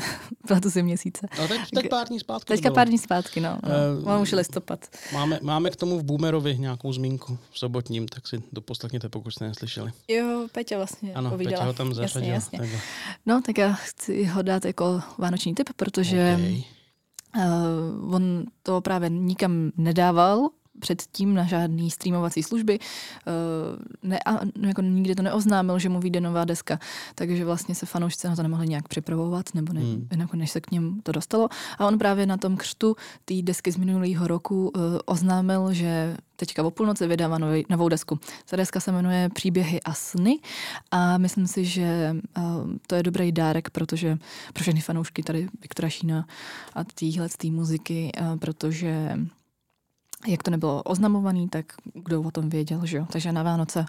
pletu 0.46 0.70
si 0.70 0.82
měsíce. 0.82 1.26
No 1.38 1.48
teď, 1.48 1.60
teď 1.74 1.88
pár 1.88 2.08
dní 2.08 2.20
zpátky. 2.20 2.48
Teďka 2.48 2.70
pár 2.70 2.88
dní 2.88 2.98
zpátky, 2.98 3.40
no. 3.40 3.58
no. 3.62 3.98
Uh, 3.98 4.04
Mám 4.04 4.22
už 4.22 4.32
listopad. 4.32 4.88
Máme, 5.12 5.38
máme 5.42 5.70
k 5.70 5.76
tomu 5.76 5.98
v 5.98 6.02
Boomerovi 6.02 6.58
nějakou 6.58 6.92
zmínku 6.92 7.38
v 7.50 7.58
sobotním, 7.58 8.08
tak 8.08 8.28
si 8.28 8.42
doposlechněte, 8.52 9.08
pokud 9.08 9.30
jste 9.30 9.48
neslyšeli. 9.48 9.92
Jo, 10.08 10.48
Peťa 10.52 10.76
vlastně 10.76 11.14
Ano, 11.14 11.30
povídala. 11.30 11.56
Peťa 11.56 11.66
ho 11.66 11.72
tam 11.72 11.94
zařadil. 11.94 12.32
Jasně, 12.32 12.58
jasně. 12.58 12.80
No, 13.26 13.42
tak 13.42 13.58
já 13.58 13.72
chci 13.72 14.24
ho 14.24 14.42
dát 14.42 14.64
jako 14.64 15.00
vánoční 15.18 15.54
tip, 15.54 15.68
protože 15.76 16.34
okay. 16.34 16.62
uh, 17.36 18.14
on 18.14 18.44
to 18.62 18.80
právě 18.80 19.10
nikam 19.10 19.70
nedával, 19.76 20.48
předtím 20.82 21.34
na 21.34 21.44
žádný 21.44 21.90
streamovací 21.90 22.42
služby. 22.42 22.78
Eh, 22.78 23.30
ne, 24.02 24.18
a, 24.26 24.40
jako 24.66 24.82
nikdy 24.82 25.14
to 25.14 25.22
neoznámil, 25.22 25.78
že 25.78 25.88
mu 25.88 26.00
vyjde 26.00 26.20
nová 26.20 26.44
deska, 26.44 26.78
takže 27.14 27.44
vlastně 27.44 27.74
se 27.74 27.86
fanoušci 27.86 28.26
na 28.28 28.36
to 28.36 28.42
nemohli 28.42 28.68
nějak 28.68 28.88
připravovat, 28.88 29.54
nebo 29.54 29.72
ne, 29.72 29.80
hmm. 29.80 30.08
jako 30.18 30.36
než 30.36 30.50
se 30.50 30.60
k 30.60 30.70
něm 30.70 31.00
to 31.02 31.12
dostalo. 31.12 31.48
A 31.78 31.86
on 31.86 31.98
právě 31.98 32.26
na 32.26 32.36
tom 32.36 32.56
křtu 32.56 32.96
té 33.24 33.34
desky 33.42 33.72
z 33.72 33.76
minulého 33.76 34.26
roku 34.26 34.68
uh, 34.68 34.82
oznámil, 35.06 35.72
že 35.72 36.16
teďka 36.36 36.62
o 36.62 36.70
půlnoci 36.70 37.06
vydává 37.06 37.38
nový, 37.38 37.64
novou 37.68 37.88
desku. 37.88 38.18
Ta 38.50 38.56
deska 38.56 38.80
se 38.80 38.92
jmenuje 38.92 39.28
Příběhy 39.28 39.82
a 39.82 39.94
sny 39.94 40.38
a 40.90 41.18
myslím 41.18 41.46
si, 41.46 41.64
že 41.64 42.16
uh, 42.38 42.44
to 42.86 42.94
je 42.94 43.02
dobrý 43.02 43.32
dárek, 43.32 43.70
protože 43.70 44.18
pro 44.52 44.62
všechny 44.62 44.80
fanoušky 44.80 45.22
tady 45.22 45.48
Viktora 45.62 45.88
Šína 45.88 46.26
a 46.74 46.84
téhle 46.84 47.28
muziky, 47.50 48.12
uh, 48.20 48.38
protože 48.38 49.18
jak 50.26 50.42
to 50.42 50.50
nebylo 50.50 50.82
oznamovaný, 50.82 51.48
tak 51.48 51.66
kdo 51.94 52.22
o 52.22 52.30
tom 52.30 52.48
věděl, 52.48 52.86
že 52.86 52.96
jo. 52.96 53.06
Takže 53.12 53.32
na 53.32 53.42
Vánoce 53.42 53.84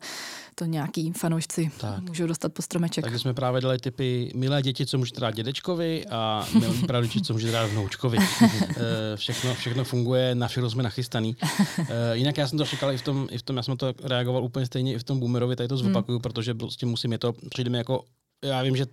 to 0.55 0.65
nějaký 0.65 1.11
fanoušci 1.11 1.71
tak. 1.77 2.01
můžou 2.01 2.27
dostat 2.27 2.53
po 2.53 2.61
stromeček. 2.61 3.03
Takže 3.03 3.19
jsme 3.19 3.33
právě 3.33 3.61
dali 3.61 3.77
typy 3.77 4.31
milé 4.35 4.61
děti, 4.61 4.85
co 4.85 4.97
můžete 4.97 5.21
dát 5.21 5.31
dědečkovi 5.31 6.05
a 6.05 6.47
milí 6.59 6.83
praviči, 6.87 7.21
co 7.21 7.33
můžete 7.33 7.51
dát 7.51 7.65
vnoučkovi. 7.65 8.17
Eh, 8.73 9.17
všechno, 9.17 9.55
všechno 9.55 9.83
funguje, 9.83 10.35
na 10.35 10.47
všechno 10.47 10.69
jsme 10.69 10.83
nachystaný. 10.83 11.35
Eh, 11.79 11.85
jinak 12.13 12.37
já 12.37 12.47
jsem 12.47 12.57
to 12.57 12.65
říkal 12.65 12.91
i 12.91 12.97
v 12.97 13.01
tom, 13.01 13.27
i 13.31 13.37
v 13.37 13.41
tom, 13.41 13.57
já 13.57 13.63
jsem 13.63 13.77
to 13.77 13.93
reagoval 14.03 14.43
úplně 14.43 14.65
stejně 14.65 14.93
i 14.93 14.99
v 14.99 15.03
tom 15.03 15.19
Boomerovi, 15.19 15.55
tady 15.55 15.67
to 15.67 15.75
hmm. 15.75 15.87
zopakuju, 15.87 16.17
hmm. 16.17 16.21
protože 16.21 16.53
prostě 16.53 16.85
musím 16.85 17.11
je 17.11 17.17
to, 17.17 17.33
přijde 17.49 17.69
mi 17.69 17.77
jako 17.77 18.03
já 18.43 18.63
vím, 18.63 18.75
že 18.75 18.85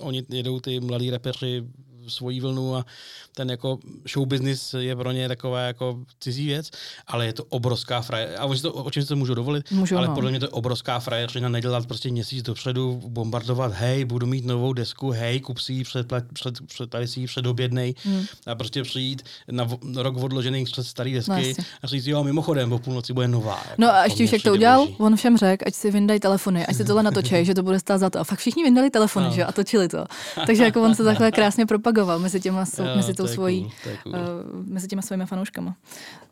oni 0.00 0.22
jedou 0.28 0.60
ty 0.60 0.80
mladí 0.80 1.10
repeři 1.10 1.64
svoji 2.08 2.40
vlnu 2.40 2.76
a 2.76 2.86
ten 3.34 3.50
jako 3.50 3.78
show 4.12 4.26
business 4.26 4.74
je 4.78 4.96
pro 4.96 5.12
ně 5.12 5.28
taková 5.28 5.60
jako 5.60 5.98
cizí 6.20 6.46
věc, 6.46 6.70
ale 7.06 7.26
je 7.26 7.32
to 7.32 7.44
obrovská 7.44 8.00
frajer. 8.00 8.36
A 8.38 8.56
si 8.56 8.62
to, 8.62 8.72
o 8.72 8.90
čem 8.90 9.02
si 9.02 9.08
to 9.08 9.16
můžou 9.16 9.34
dovolit, 9.34 9.70
můžou, 9.70 9.96
ale 9.96 10.08
no. 10.08 10.14
podle 10.14 10.30
mě 10.30 10.40
to 10.40 10.46
je 10.46 10.50
obrovská 10.50 11.00
frajeřina 11.00 11.48
nedělat 11.48 11.86
prostě 11.86 12.10
měsíc 12.10 12.42
dopředu, 12.42 13.02
bombardovat, 13.08 13.72
hej, 13.72 14.04
budu 14.04 14.26
mít 14.26 14.44
novou 14.44 14.72
desku, 14.72 15.10
hej, 15.10 15.40
kup 15.40 15.58
si 15.58 15.72
ji, 15.72 15.84
před, 15.84 16.12
před, 16.32 16.54
před, 16.66 16.94
si 17.04 17.20
ji 17.20 17.26
předobědnej 17.26 17.94
hmm. 18.04 18.24
a 18.46 18.54
prostě 18.54 18.82
přijít 18.82 19.22
na 19.50 19.68
rok 19.96 20.16
odložených 20.16 20.68
před 20.68 20.84
starý 20.84 21.12
desky 21.12 21.54
no, 21.58 21.64
a 21.82 21.86
říct, 21.86 22.06
jo, 22.06 22.24
mimochodem, 22.24 22.70
po 22.70 22.78
půlnoci 22.78 23.12
bude 23.12 23.28
nová. 23.28 23.62
Jako, 23.64 23.74
no 23.78 23.92
a 23.92 24.04
ještě 24.04 24.22
víš, 24.22 24.32
jak 24.32 24.42
to 24.42 24.52
udělal? 24.52 24.80
Boží. 24.80 24.96
On 24.98 25.16
všem 25.16 25.36
řekl, 25.36 25.64
ať 25.66 25.74
si 25.74 25.90
vyndají 25.90 26.20
telefony, 26.20 26.66
ať 26.66 26.76
si 26.76 26.84
tohle 26.84 27.02
natočí, 27.02 27.34
že 27.44 27.54
to 27.54 27.62
bude 27.62 27.78
stát 27.78 27.98
za 27.98 28.10
to. 28.10 28.18
A 28.18 28.24
fakt 28.24 28.38
všichni 28.38 28.64
vyndali 28.64 28.90
telefony, 28.90 29.26
no. 29.26 29.32
že 29.32 29.44
a 29.44 29.52
točili 29.52 29.88
to. 29.88 30.04
Takže 30.46 30.64
jako 30.64 30.82
on 30.82 30.94
se 30.94 31.04
takhle 31.04 31.32
krásně 31.38 31.66
propagoval 31.66 31.95
propagoval 31.96 32.18
mezi 32.18 32.40
těma, 32.40 32.64
jo, 32.78 32.96
mezi 32.96 33.14
tou 33.14 33.26
svojí, 33.26 33.72
cool, 33.82 33.96
cool. 34.02 34.12
uh, 34.12 34.66
mezi 34.66 34.88
těma 34.88 35.02
svými 35.02 35.26
fanouškama. 35.26 35.76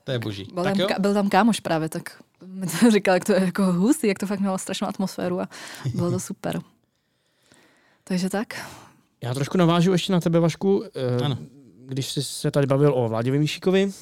To 0.05 0.13
je 0.13 0.19
boží. 0.19 0.49
Byl, 0.55 0.65
tak 0.65 0.77
tam, 0.77 0.81
jo? 0.81 0.89
byl 0.99 1.15
tam 1.15 1.29
kámoš 1.29 1.61
právě, 1.61 1.89
tak 1.89 2.23
mi 2.47 2.67
to 2.67 2.91
říkal, 2.91 3.15
jak 3.15 3.25
to 3.25 3.33
je 3.33 3.41
jako 3.41 3.73
hustý, 3.73 4.07
jak 4.07 4.19
to 4.19 4.27
fakt 4.27 4.41
mělo 4.41 4.59
strašnou 4.59 4.89
atmosféru 4.89 5.41
a 5.41 5.49
bylo 5.95 6.11
to 6.11 6.21
super. 6.31 6.61
Takže 8.05 8.29
tak. 8.31 8.55
Já 9.23 9.35
trošku 9.35 9.59
navážu 9.59 9.93
ještě 9.93 10.13
na 10.13 10.21
tebe, 10.21 10.41
Vašku. 10.41 10.77
Uh, 10.77 10.85
ano. 11.25 11.39
Když 11.87 12.13
jsi 12.13 12.23
se 12.23 12.51
tady 12.51 12.67
bavil 12.67 12.93
o 12.95 13.09
Vládě 13.09 13.31
Vymíšíkovi, 13.31 13.93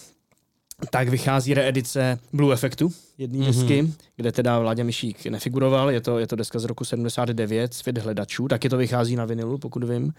tak 0.91 1.09
vychází 1.09 1.55
reedice 1.55 2.19
Blue 2.33 2.55
Effectu, 2.55 2.93
jedné 3.19 3.39
mm-hmm. 3.39 3.47
desky, 3.47 3.93
kde 4.17 4.33
teda 4.33 4.59
Vláďa 4.59 4.85
Myšík 4.85 5.27
nefiguroval, 5.27 5.91
je 5.91 6.01
to, 6.01 6.19
je 6.19 6.27
to 6.27 6.37
deska 6.37 6.59
z 6.59 6.65
roku 6.65 6.85
79, 6.85 7.75
Svět 7.75 7.99
hledačů, 7.99 8.49
taky 8.49 8.69
to 8.69 8.77
vychází 8.77 9.17
na 9.17 9.25
vinilu, 9.25 9.59
pokud 9.59 9.85
vím. 9.85 10.15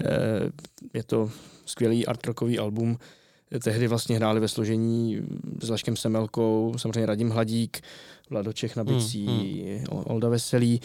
Eh, 0.00 0.06
je 0.94 1.02
to 1.02 1.30
skvělý 1.66 2.06
art 2.06 2.26
rockový 2.26 2.58
album, 2.58 2.98
tehdy 3.64 3.88
vlastně 3.88 4.16
hráli 4.16 4.40
ve 4.40 4.48
složení 4.48 5.20
s 5.62 5.68
Laškem 5.68 5.96
Semelkou, 5.96 6.74
samozřejmě 6.76 7.06
Radim 7.06 7.30
Hladík, 7.30 7.80
Vlado 8.30 8.52
Čech 8.52 8.76
na 8.76 8.84
bicí, 8.84 9.26
mm, 9.26 9.78
mm. 9.78 9.84
Olda 9.88 10.28
Veselý. 10.28 10.80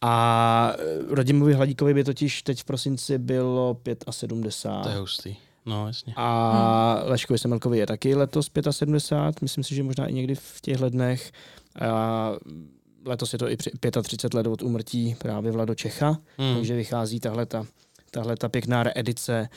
A 0.00 0.74
Radimovi 1.10 1.54
Hladíkovi 1.54 1.94
by 1.94 2.04
totiž 2.04 2.42
teď 2.42 2.60
v 2.60 2.64
prosinci 2.64 3.18
bylo 3.18 3.76
75. 4.10 4.82
To 4.82 4.88
je 4.88 4.96
hustý. 4.96 5.36
No, 5.66 5.86
jasně. 5.86 6.12
A 6.16 6.98
hmm. 7.00 7.10
Leškovi 7.10 7.38
Semelkovi 7.38 7.78
je 7.78 7.86
taky 7.86 8.14
letos 8.14 8.50
75, 8.70 9.42
myslím 9.42 9.64
si, 9.64 9.74
že 9.74 9.82
možná 9.82 10.06
i 10.06 10.14
někdy 10.14 10.34
v 10.34 10.60
těchto 10.60 10.90
dnech. 10.90 11.32
A 11.80 12.32
letos 13.04 13.32
je 13.32 13.38
to 13.38 13.50
i 13.50 13.56
35 14.02 14.34
let 14.34 14.46
od 14.46 14.62
umrtí 14.62 15.16
právě 15.18 15.52
Vlado 15.52 15.74
Čecha, 15.74 16.18
hmm. 16.38 16.54
takže 16.54 16.76
vychází 16.76 17.20
tahle 17.20 17.46
ta, 17.46 17.66
tahle 18.10 18.36
ta 18.36 18.48
pěkná 18.48 18.82
reedice. 18.82 19.48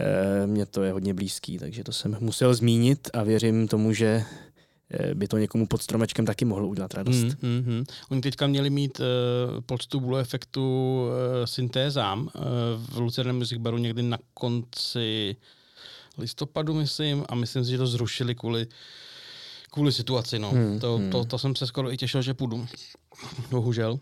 E, 0.00 0.46
mně 0.46 0.66
to 0.66 0.82
je 0.82 0.92
hodně 0.92 1.14
blízký, 1.14 1.58
takže 1.58 1.84
to 1.84 1.92
jsem 1.92 2.16
musel 2.20 2.54
zmínit 2.54 3.10
a 3.12 3.22
věřím 3.22 3.68
tomu, 3.68 3.92
že 3.92 4.24
by 5.14 5.28
to 5.28 5.38
někomu 5.38 5.66
pod 5.66 5.82
stromečkem 5.82 6.26
taky 6.26 6.44
mohlo 6.44 6.68
udělat 6.68 6.94
radost. 6.94 7.24
Mm, 7.24 7.34
mm, 7.42 7.64
mm. 7.66 7.84
Oni 8.10 8.20
teďka 8.20 8.46
měli 8.46 8.70
mít 8.70 9.00
uh, 9.00 9.06
poctu 9.60 10.00
Blue 10.00 10.20
efektu 10.20 10.60
uh, 11.02 11.44
syntézám 11.44 12.22
uh, 12.22 12.42
v 12.76 12.98
Lucerne 12.98 13.32
Music 13.32 13.58
Baru 13.58 13.78
někdy 13.78 14.02
na 14.02 14.18
konci 14.34 15.36
listopadu, 16.18 16.74
myslím, 16.74 17.24
a 17.28 17.34
myslím 17.34 17.64
si, 17.64 17.70
že 17.70 17.78
to 17.78 17.86
zrušili 17.86 18.34
kvůli, 18.34 18.66
kvůli 19.70 19.92
situaci. 19.92 20.38
No. 20.38 20.52
Mm, 20.52 20.80
to, 20.80 20.98
mm. 20.98 21.10
To, 21.10 21.24
to, 21.24 21.38
jsem 21.38 21.56
se 21.56 21.66
skoro 21.66 21.92
i 21.92 21.96
těšil, 21.96 22.22
že 22.22 22.34
půjdu. 22.34 22.66
Bohužel. 23.50 23.98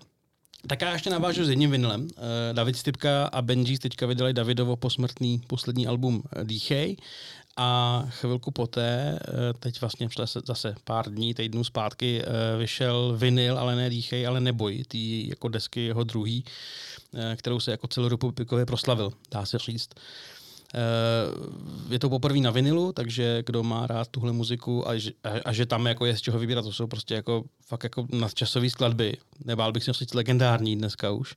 Tak 0.66 0.82
já 0.82 0.92
ještě 0.92 1.10
navážu 1.10 1.44
s 1.44 1.48
jedním 1.48 1.70
vinilem. 1.70 2.02
Uh, 2.02 2.08
David 2.52 2.76
Stipka 2.76 3.26
a 3.26 3.42
Benji 3.42 3.78
teďka 3.78 4.06
vydali 4.06 4.32
Davidovo 4.32 4.76
posmrtný 4.76 5.42
poslední 5.46 5.86
album 5.86 6.22
Dýchej 6.42 6.96
a 7.56 8.02
chvilku 8.10 8.50
poté, 8.50 9.18
eh, 9.22 9.52
teď 9.58 9.80
vlastně 9.80 10.08
zase 10.46 10.74
pár 10.84 11.10
dní, 11.10 11.34
týdnů 11.34 11.64
zpátky, 11.64 12.22
eh, 12.22 12.56
vyšel 12.58 13.14
vinyl, 13.16 13.58
ale 13.58 13.76
ne 13.76 13.90
Dýchej, 13.90 14.26
ale 14.26 14.40
Neboj, 14.40 14.84
tý 14.88 15.28
jako 15.28 15.48
desky 15.48 15.80
jeho 15.80 16.04
druhý, 16.04 16.44
eh, 17.14 17.36
kterou 17.36 17.60
se 17.60 17.70
jako 17.70 17.86
celorepublikově 17.86 18.66
proslavil, 18.66 19.12
dá 19.30 19.46
se 19.46 19.58
říct. 19.58 19.90
Je 21.90 21.98
to 21.98 22.10
poprvé 22.10 22.40
na 22.40 22.50
vinilu, 22.50 22.92
takže 22.92 23.42
kdo 23.46 23.62
má 23.62 23.86
rád 23.86 24.08
tuhle 24.08 24.32
muziku 24.32 24.88
a 24.88 24.98
že, 24.98 25.10
a, 25.24 25.28
a 25.44 25.52
že 25.52 25.66
tam 25.66 25.86
jako 25.86 26.06
je 26.06 26.16
z 26.16 26.20
čeho 26.20 26.38
vybírat, 26.38 26.62
to 26.62 26.72
jsou 26.72 26.86
prostě 26.86 27.14
jako 27.14 27.44
fakt 27.66 27.84
jako 27.84 28.06
nadčasové 28.12 28.70
skladby. 28.70 29.16
Nebál 29.44 29.72
bych 29.72 29.84
si 29.84 29.92
říct 29.92 30.14
legendární 30.14 30.76
dneska 30.76 31.10
už. 31.10 31.34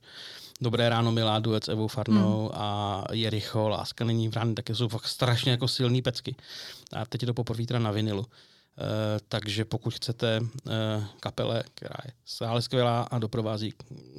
Dobré 0.60 0.88
ráno, 0.88 1.12
milá 1.12 1.38
duet 1.38 1.64
s 1.64 1.68
Evou 1.68 1.88
Farnou 1.88 2.40
hmm. 2.40 2.50
a 2.54 3.04
Jericho, 3.12 3.68
Láska 3.68 4.04
není 4.04 4.28
v 4.28 4.34
rány, 4.34 4.54
taky 4.54 4.74
jsou 4.74 4.88
fakt 4.88 5.06
strašně 5.06 5.50
jako 5.50 5.68
silný 5.68 6.02
pecky. 6.02 6.36
A 6.92 7.06
teď 7.06 7.22
je 7.22 7.26
to 7.26 7.34
poprvé 7.34 7.66
teda 7.66 7.78
na 7.78 7.90
vinilu. 7.90 8.20
Uh, 8.20 8.26
takže 9.28 9.64
pokud 9.64 9.94
chcete 9.94 10.40
uh, 10.40 10.72
kapele, 11.20 11.62
která 11.74 11.94
je 12.04 12.12
stále 12.24 12.62
skvělá 12.62 13.02
a 13.02 13.18
doprovází 13.18 13.74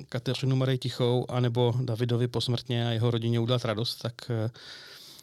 Kateřinu 0.09 0.55
Marie 0.55 0.77
Tichou, 0.77 1.25
anebo 1.29 1.73
Davidovi 1.81 2.27
posmrtně 2.27 2.87
a 2.87 2.91
jeho 2.91 3.11
rodině 3.11 3.39
udělat 3.39 3.65
radost, 3.65 3.95
tak, 3.95 4.13
uh, 4.29 4.51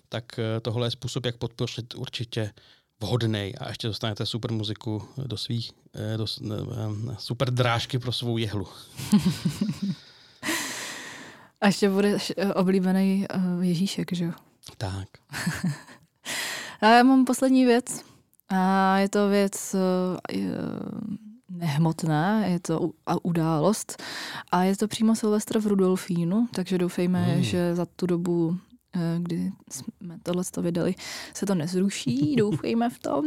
tak 0.08 0.24
tohle 0.62 0.86
je 0.86 0.90
způsob, 0.90 1.26
jak 1.26 1.36
podpořit 1.36 1.94
určitě 1.94 2.50
vhodný 3.00 3.54
a 3.58 3.68
ještě 3.68 3.88
dostanete 3.88 4.26
super 4.26 4.52
muziku 4.52 5.08
do 5.26 5.36
svých, 5.36 5.72
do, 6.16 6.26
super 7.18 7.50
drážky 7.50 7.98
pro 7.98 8.12
svou 8.12 8.38
jehlu. 8.38 8.68
A 11.60 11.66
ještě 11.66 11.90
bude 11.90 12.18
eh, 12.36 12.54
oblíbený 12.54 13.26
Ježíšek, 13.60 14.12
že 14.12 14.24
jo? 14.24 14.32
Tak. 14.78 15.08
a 16.80 16.86
já 16.86 17.02
mám 17.02 17.24
poslední 17.24 17.64
věc. 17.64 18.04
A 18.48 18.98
je 18.98 19.08
to 19.08 19.28
věc 19.28 19.76
nehmotná, 21.50 22.46
je 22.46 22.60
to 22.60 22.90
událost. 23.22 24.02
A 24.52 24.62
je 24.62 24.76
to 24.76 24.88
přímo 24.88 25.14
Silvestr 25.14 25.58
v 25.58 25.66
Rudolfínu, 25.66 26.48
takže 26.54 26.78
doufejme, 26.78 27.36
mm. 27.36 27.42
že 27.42 27.74
za 27.74 27.86
tu 27.86 28.06
dobu, 28.06 28.58
kdy 29.18 29.52
jsme 29.70 30.18
tohle 30.22 30.42
vydali, 30.60 30.94
se 31.34 31.46
to 31.46 31.54
nezruší. 31.54 32.36
Doufejme 32.38 32.90
v 32.90 32.98
tom. 32.98 33.24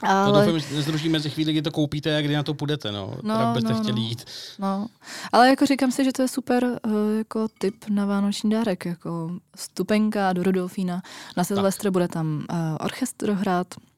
Ale... 0.00 0.32
No 0.32 0.52
doufám, 0.52 0.76
nezruší 0.76 1.08
mezi 1.08 1.30
chvíli, 1.30 1.52
kdy 1.52 1.62
to 1.62 1.70
koupíte 1.70 2.16
a 2.16 2.20
kdy 2.20 2.34
na 2.34 2.42
to 2.42 2.54
půjdete, 2.54 2.92
no. 2.92 3.14
no 3.22 3.36
teda 3.36 3.52
byste 3.52 3.72
no, 3.72 3.82
chtěli 3.82 4.00
no. 4.00 4.06
jít. 4.06 4.24
No. 4.58 4.86
Ale 5.32 5.48
jako 5.48 5.66
říkám 5.66 5.92
si, 5.92 6.04
že 6.04 6.12
to 6.12 6.22
je 6.22 6.28
super 6.28 6.64
uh, 6.64 6.92
jako 7.18 7.48
tip 7.58 7.84
na 7.88 8.06
vánoční 8.06 8.50
dárek, 8.50 8.84
jako 8.84 9.30
stupenka 9.56 10.32
do 10.32 10.42
Rudolfína. 10.42 11.02
Na 11.36 11.44
Silvestre 11.44 11.90
bude 11.90 12.08
tam 12.08 12.46
uh, 12.50 12.56
orchestr 12.80 13.30
hrát, 13.30 13.66
eh, 13.76 13.93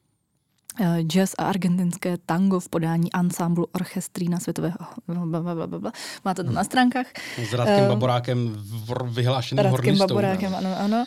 jazz 1.02 1.34
a 1.38 1.44
argentinské 1.44 2.16
tango 2.26 2.60
v 2.60 2.68
podání 2.68 3.12
ansamblu 3.12 3.66
orchestrína 3.72 4.40
světového. 4.40 4.76
Blablabla. 5.06 5.92
Máte 6.24 6.44
to 6.44 6.52
na 6.52 6.64
stránkách. 6.64 7.06
S 7.38 7.52
Radkem 7.52 7.82
um, 7.82 7.88
Baborákem 7.88 8.56
vyhlášeným 9.04 9.64
Radkem 9.64 9.70
hornistou. 9.70 10.06
Baborákem, 10.06 10.54
ano, 10.54 10.76
ano. 10.78 11.04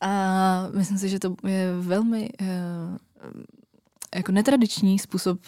A 0.00 0.68
myslím 0.74 0.98
si, 0.98 1.08
že 1.08 1.18
to 1.18 1.34
je 1.46 1.72
velmi 1.80 2.30
uh, 2.40 2.46
jako 4.14 4.32
netradiční 4.32 4.98
způsob 4.98 5.38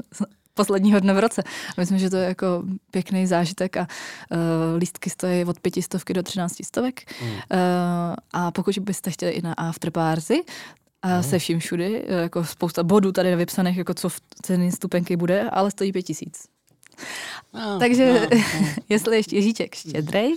posledního 0.54 1.00
dne 1.00 1.14
v 1.14 1.18
roce. 1.18 1.42
Myslím, 1.76 1.98
že 1.98 2.10
to 2.10 2.16
je 2.16 2.28
jako 2.28 2.62
pěkný 2.90 3.26
zážitek 3.26 3.76
a 3.76 3.80
uh, 3.80 4.38
lístky 4.78 5.10
stojí 5.10 5.44
od 5.44 5.60
pětistovky 5.60 6.14
do 6.14 6.22
třinácti 6.22 6.64
stovek. 6.64 7.12
Mm. 7.22 7.28
Uh, 7.30 7.38
a 8.32 8.50
pokud 8.50 8.78
byste 8.78 9.10
chtěli 9.10 9.32
i 9.32 9.42
na 9.42 9.52
afterparty, 9.52 10.44
a 11.02 11.16
no. 11.16 11.22
se 11.22 11.38
vším 11.38 11.58
všudy, 11.58 12.04
jako 12.08 12.44
spousta 12.44 12.82
bodů 12.82 13.12
tady 13.12 13.36
vypsaných, 13.36 13.76
jako 13.76 13.94
co 13.94 14.08
v 14.08 14.20
ceny 14.42 14.72
stupenky 14.72 15.16
bude, 15.16 15.50
ale 15.50 15.70
stojí 15.70 15.92
pět 15.92 16.02
tisíc. 16.02 16.48
No, 17.54 17.78
Takže 17.78 18.20
no, 18.20 18.38
no. 18.60 18.68
jestli 18.88 19.16
ještě 19.16 19.36
Ježíček 19.36 19.74
štědrej, 19.74 20.36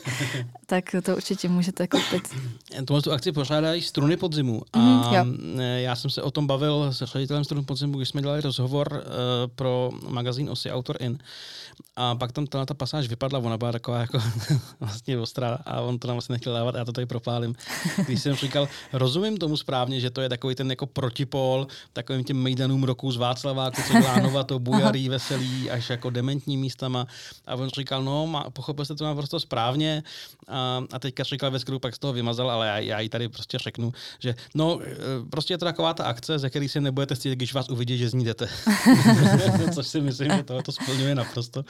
tak 0.65 0.95
to 1.04 1.15
určitě 1.15 1.49
můžete 1.49 1.88
koupit. 1.88 2.30
Tohle 2.86 3.02
tu 3.02 3.12
akci 3.12 3.32
pořádají 3.32 3.82
struny 3.82 4.17
podzimu. 4.17 4.62
A 4.73 5.23
mm, 5.23 5.60
já 5.60 5.95
jsem 5.95 6.10
se 6.10 6.21
o 6.21 6.32
tom 6.32 6.47
bavil 6.47 6.93
s 6.93 7.06
ředitelem 7.06 7.43
strun 7.43 7.65
podzimu, 7.65 7.97
když 7.97 8.10
jsme 8.10 8.21
dělali 8.21 8.41
rozhovor 8.41 8.88
uh, 8.91 9.02
pro 9.56 9.91
magazín 10.08 10.49
Osy 10.49 10.71
Autor 10.71 10.97
In. 10.99 11.17
A 11.95 12.15
pak 12.15 12.32
tam 12.32 12.47
ta, 12.47 12.65
ta 12.65 12.73
pasáž 12.73 13.08
vypadla, 13.08 13.39
ona 13.39 13.58
byla 13.58 13.71
taková 13.71 13.99
jako 13.99 14.19
vlastně 14.80 15.19
ostrá 15.19 15.60
a 15.65 15.82
on 15.82 15.99
to 15.99 16.08
nám 16.08 16.15
vlastně 16.15 16.34
nechtěl 16.34 16.54
dávat 16.54 16.76
a 16.76 16.78
já 16.78 16.86
to 16.86 16.91
tady 16.91 17.06
propálím. 17.08 17.56
Když 18.06 18.21
jsem 18.21 18.36
říkal, 18.36 18.67
rozumím 18.93 19.38
tomu 19.38 19.58
správně, 19.58 19.99
že 19.99 20.10
to 20.10 20.21
je 20.21 20.30
takový 20.30 20.56
ten 20.56 20.69
jako 20.69 20.86
protipol 20.86 21.67
takovým 21.93 22.23
těm 22.23 22.38
mejdanům 22.38 22.84
roku 22.84 23.12
z 23.12 23.17
Václaváku, 23.17 23.82
co 23.88 23.93
dělá 23.93 24.43
to 24.43 24.60
bujarý, 24.60 25.10
veselý, 25.10 25.69
až 25.69 25.89
jako 25.89 26.10
dementní 26.10 26.53
místama. 26.58 27.08
A 27.46 27.56
on 27.56 27.70
říkal, 27.70 28.04
no, 28.04 28.28
má, 28.28 28.50
pochopil 28.50 28.86
jste 28.86 28.96
to 28.96 29.06
naprosto 29.06 29.39
správně. 29.39 30.04
A, 30.48 30.84
a 30.94 31.00
teďka 31.00 31.24
říkal 31.24 31.52
ve 31.52 31.60
skru, 31.60 31.80
pak 31.80 31.96
z 31.96 32.00
toho 32.00 32.13
vymazal, 32.13 32.52
ale 32.52 32.68
já, 32.68 32.80
já 32.80 33.00
jí 33.00 33.10
tady 33.10 33.30
prostě 33.30 33.58
řeknu, 33.58 33.92
že 34.20 34.36
no, 34.56 34.80
e, 34.82 34.96
prostě 35.30 35.54
je 35.54 35.58
to 35.58 35.66
taková 35.66 35.94
ta 35.94 36.04
akce, 36.04 36.39
ze 36.39 36.50
které 36.50 36.70
se 36.70 36.82
nebudete 36.82 37.16
stydět, 37.16 37.38
když 37.38 37.54
vás 37.54 37.70
uvidí, 37.70 37.98
že 37.98 38.10
z 38.10 38.13
ní 38.13 38.26
jdete. 38.26 38.50
Což 39.74 39.88
si 39.88 40.02
myslím, 40.02 40.32
že 40.32 40.44
to, 40.44 40.62
to 40.62 40.72
splňuje 40.72 41.16
naprosto. 41.16 41.63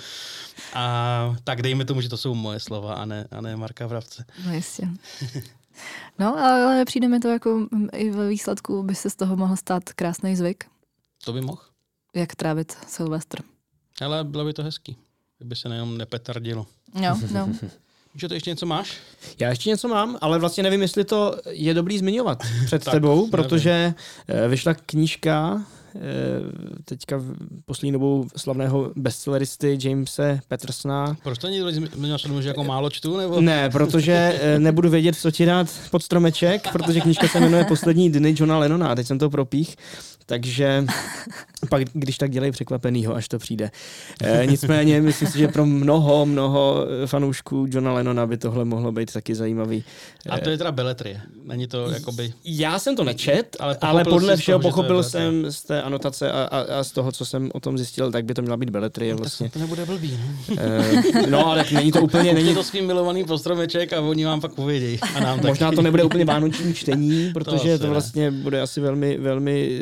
A 0.73 1.35
tak 1.43 1.61
dejme 1.61 1.85
tomu, 1.85 2.01
že 2.01 2.09
to 2.09 2.17
jsou 2.17 2.33
moje 2.33 2.59
slova 2.59 2.93
a 2.93 3.05
ne, 3.05 3.27
a 3.31 3.41
ne 3.41 3.55
Marka 3.55 3.87
Vravce. 3.87 4.25
No 4.45 4.53
jistě. 4.53 4.89
No, 6.19 6.37
ale 6.37 6.85
přijde 6.85 7.07
mi 7.07 7.19
to 7.19 7.27
jako 7.27 7.67
i 7.93 8.09
ve 8.09 8.29
výsledku 8.29 8.83
by 8.83 8.95
se 8.95 9.09
z 9.09 9.15
toho 9.15 9.35
mohl 9.35 9.55
stát 9.55 9.83
krásný 9.93 10.35
zvyk. 10.35 10.65
To 11.25 11.33
by 11.33 11.41
mohl. 11.41 11.61
Jak 12.15 12.35
trávit 12.35 12.77
Silvestr. 12.87 13.43
Ale 14.01 14.23
bylo 14.23 14.45
by 14.45 14.53
to 14.53 14.63
hezký, 14.63 14.97
kdyby 15.37 15.55
se 15.55 15.69
nejenom 15.69 15.97
nepetardilo. 15.97 16.65
Jo, 17.01 17.15
no. 17.33 17.49
Že 18.15 18.27
to 18.27 18.33
ještě 18.33 18.49
něco 18.49 18.65
máš? 18.65 18.97
Já 19.39 19.49
ještě 19.49 19.69
něco 19.69 19.87
mám, 19.87 20.17
ale 20.21 20.39
vlastně 20.39 20.63
nevím, 20.63 20.81
jestli 20.81 21.03
to 21.03 21.35
je 21.49 21.73
dobrý 21.73 21.97
zmiňovat 21.97 22.43
před 22.65 22.85
tebou, 22.85 23.29
protože 23.29 23.69
nevím. 23.69 23.95
Eh, 24.27 24.47
vyšla 24.47 24.73
knížka 24.73 25.65
Eh, 25.95 26.01
teďka 26.85 27.17
v 27.17 27.35
poslední 27.65 27.91
dobou 27.91 28.27
slavného 28.37 28.91
bestselleristy 28.95 29.79
Jamese 29.83 30.39
Petersona. 30.47 31.17
Proč 31.23 31.37
to 31.37 31.47
někdo 31.47 31.71
zmiňoval, 31.71 32.41
že 32.41 32.47
jako 32.47 32.63
málo 32.63 32.89
čtu? 32.89 33.17
Nebo? 33.17 33.41
Ne, 33.41 33.69
protože 33.69 34.39
eh, 34.41 34.59
nebudu 34.59 34.89
vědět, 34.89 35.15
co 35.15 35.31
ti 35.31 35.45
dát 35.45 35.67
pod 35.91 36.03
stromeček, 36.03 36.71
protože 36.71 37.01
knížka 37.01 37.27
se 37.27 37.39
jmenuje 37.39 37.65
Poslední 37.65 38.11
dny 38.11 38.35
Johna 38.37 38.57
Lennona. 38.57 38.95
Teď 38.95 39.07
jsem 39.07 39.19
to 39.19 39.29
propích. 39.29 39.75
Takže 40.33 40.85
pak, 41.69 41.83
když 41.93 42.17
tak 42.17 42.31
dělej 42.31 42.51
překvapenýho, 42.51 43.15
až 43.15 43.27
to 43.27 43.39
přijde. 43.39 43.71
E, 44.21 44.45
nicméně 44.45 45.01
myslím 45.01 45.27
si, 45.27 45.39
že 45.39 45.47
pro 45.47 45.65
mnoho, 45.65 46.25
mnoho 46.25 46.85
fanoušků 47.05 47.65
Johna 47.69 47.93
Lennona 47.93 48.27
by 48.27 48.37
tohle 48.37 48.65
mohlo 48.65 48.91
být 48.91 49.13
taky 49.13 49.35
zajímavý. 49.35 49.83
A 50.29 50.39
to 50.39 50.49
je 50.49 50.57
teda 50.57 50.71
beletrie, 50.71 51.21
není 51.45 51.67
to 51.67 51.89
jakoby... 51.91 52.33
Já 52.45 52.79
jsem 52.79 52.95
to 52.95 53.03
nečet, 53.03 53.57
ale, 53.59 53.77
ale 53.81 54.03
podle 54.03 54.37
všeho 54.37 54.59
toho, 54.59 54.71
pochopil 54.71 55.03
jsem 55.03 55.51
z 55.51 55.63
té 55.63 55.81
anotace 55.81 56.31
a, 56.31 56.43
a, 56.43 56.79
a 56.79 56.83
z 56.83 56.91
toho, 56.91 57.11
co 57.11 57.25
jsem 57.25 57.49
o 57.53 57.59
tom 57.59 57.77
zjistil, 57.77 58.11
tak 58.11 58.25
by 58.25 58.33
to 58.33 58.41
měla 58.41 58.57
být 58.57 58.69
beletrie. 58.69 59.13
No, 59.13 59.17
vlastně. 59.17 59.49
to 59.49 59.59
nebude 59.59 59.85
blbý, 59.85 60.19
no. 60.49 60.55
E, 60.61 61.27
no, 61.29 61.47
ale 61.47 61.65
není 61.73 61.91
to 61.91 62.01
úplně... 62.07 62.33
Není 62.33 62.53
to 62.53 62.63
svým 62.63 62.87
milovaný 62.87 63.23
postromeček 63.23 63.93
a 63.93 64.01
oni 64.01 64.25
vám 64.25 64.41
pak 64.41 64.59
uvědějí. 64.59 64.99
A 65.15 65.19
nám 65.19 65.39
Možná 65.45 65.71
to 65.71 65.81
nebude 65.81 66.03
úplně 66.03 66.25
vánoční 66.25 66.73
čtení, 66.73 67.29
protože 67.33 67.77
to, 67.77 67.83
to 67.83 67.89
vlastně 67.89 68.31
ne. 68.31 68.37
bude 68.37 68.61
asi 68.61 68.81
velmi, 68.81 69.17
velmi 69.17 69.79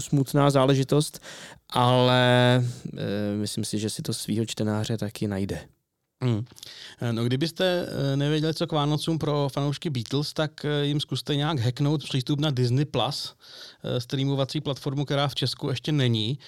smutná 0.00 0.50
záležitost, 0.50 1.20
ale 1.70 2.56
e, 2.56 3.36
myslím 3.36 3.64
si, 3.64 3.78
že 3.78 3.90
si 3.90 4.02
to 4.02 4.14
svého 4.14 4.46
čtenáře 4.46 4.96
taky 4.96 5.28
najde. 5.28 5.68
Hmm. 6.22 6.44
No 7.12 7.24
kdybyste 7.24 7.86
eh, 7.88 8.16
nevěděli, 8.16 8.54
co 8.54 8.66
k 8.66 8.72
Vánocům 8.72 9.18
pro 9.18 9.48
fanoušky 9.52 9.90
Beatles, 9.90 10.32
tak 10.32 10.64
eh, 10.64 10.84
jim 10.86 11.00
zkuste 11.00 11.36
nějak 11.36 11.58
hacknout 11.58 12.04
přístup 12.04 12.40
na 12.40 12.50
Disney+, 12.50 12.84
Plus, 12.84 13.34
streamovací 13.98 14.60
platformu, 14.60 15.04
která 15.04 15.28
v 15.28 15.34
Česku 15.34 15.68
ještě 15.68 15.92
není, 15.92 16.38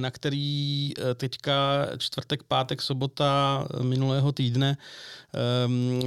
na 0.00 0.10
který 0.10 0.92
teďka 1.14 1.86
čtvrtek, 1.98 2.42
pátek, 2.42 2.82
sobota 2.82 3.64
minulého 3.82 4.32
týdne 4.32 4.76
ehm, 5.34 6.00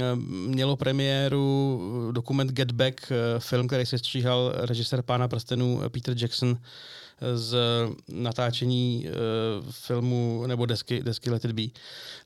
mělo 0.46 0.76
premiéru 0.76 1.80
dokument 2.12 2.52
Get 2.52 2.72
Back, 2.72 3.12
film, 3.38 3.66
který 3.66 3.86
se 3.86 3.98
stříhal 3.98 4.52
režisér 4.56 5.02
Pána 5.02 5.28
prstenů 5.28 5.80
Peter 5.88 6.14
Jackson, 6.18 6.58
z 7.34 7.56
natáčení 8.08 9.06
uh, 9.06 9.70
filmu 9.70 10.44
nebo 10.46 10.66
desky, 10.66 11.02
desky 11.02 11.30
Let 11.30 11.44
It 11.44 11.52
Be. 11.52 11.62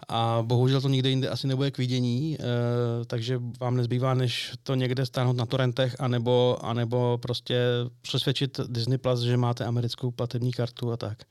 A 0.09 0.39
bohužel 0.43 0.81
to 0.81 0.89
nikde 0.89 1.11
jinde 1.11 1.29
asi 1.29 1.47
nebude 1.47 1.71
k 1.71 1.79
vidění, 1.79 2.39
uh, 2.39 3.05
takže 3.05 3.41
vám 3.61 3.77
nezbývá, 3.77 4.15
než 4.15 4.53
to 4.63 4.75
někde 4.75 5.07
stáhnout 5.07 5.37
na 5.37 5.47
torrentech, 5.47 5.97
anebo, 5.99 6.59
anebo 6.63 7.19
prostě 7.23 7.61
přesvědčit 8.03 8.61
Disney 8.67 8.99
Plus, 8.99 9.21
že 9.21 9.37
máte 9.37 9.65
americkou 9.65 10.11
platební 10.11 10.53
kartu 10.53 10.93
a 10.93 10.97
tak. 10.97 11.23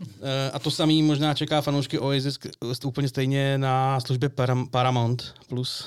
Uh, 0.00 0.28
a 0.52 0.58
to 0.58 0.70
samý 0.70 1.02
možná 1.02 1.34
čeká 1.34 1.60
fanoušky 1.60 1.98
Oasis 1.98 2.38
úplně 2.84 3.08
stejně 3.08 3.58
na 3.58 4.00
službě 4.00 4.30
Paramount 4.70 5.34
Plus, 5.48 5.86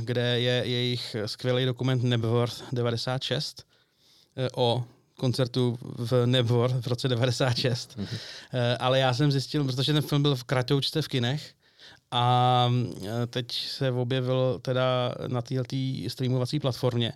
kde 0.00 0.40
je 0.40 0.62
jejich 0.66 1.16
skvělý 1.26 1.64
dokument 1.64 2.02
Nebworth 2.02 2.62
96 2.72 3.64
uh, 4.36 4.64
o 4.64 4.84
koncertu 5.18 5.78
v 5.80 6.26
Nebor 6.26 6.80
v 6.80 6.86
roce 6.86 7.08
96. 7.08 7.98
Mm-hmm. 7.98 8.18
Ale 8.80 8.98
já 8.98 9.14
jsem 9.14 9.32
zjistil, 9.32 9.64
protože 9.64 9.92
ten 9.92 10.02
film 10.02 10.22
byl 10.22 10.36
v 10.36 10.44
kratoučce 10.44 11.02
v 11.02 11.08
kinech, 11.08 11.54
a 12.10 12.70
eh, 13.06 13.26
teď 13.26 13.52
se 13.52 13.90
objevil 13.92 14.58
teda 14.62 15.14
na 15.26 15.42
této 15.42 15.76
streamovací 16.08 16.60
platformě. 16.60 17.12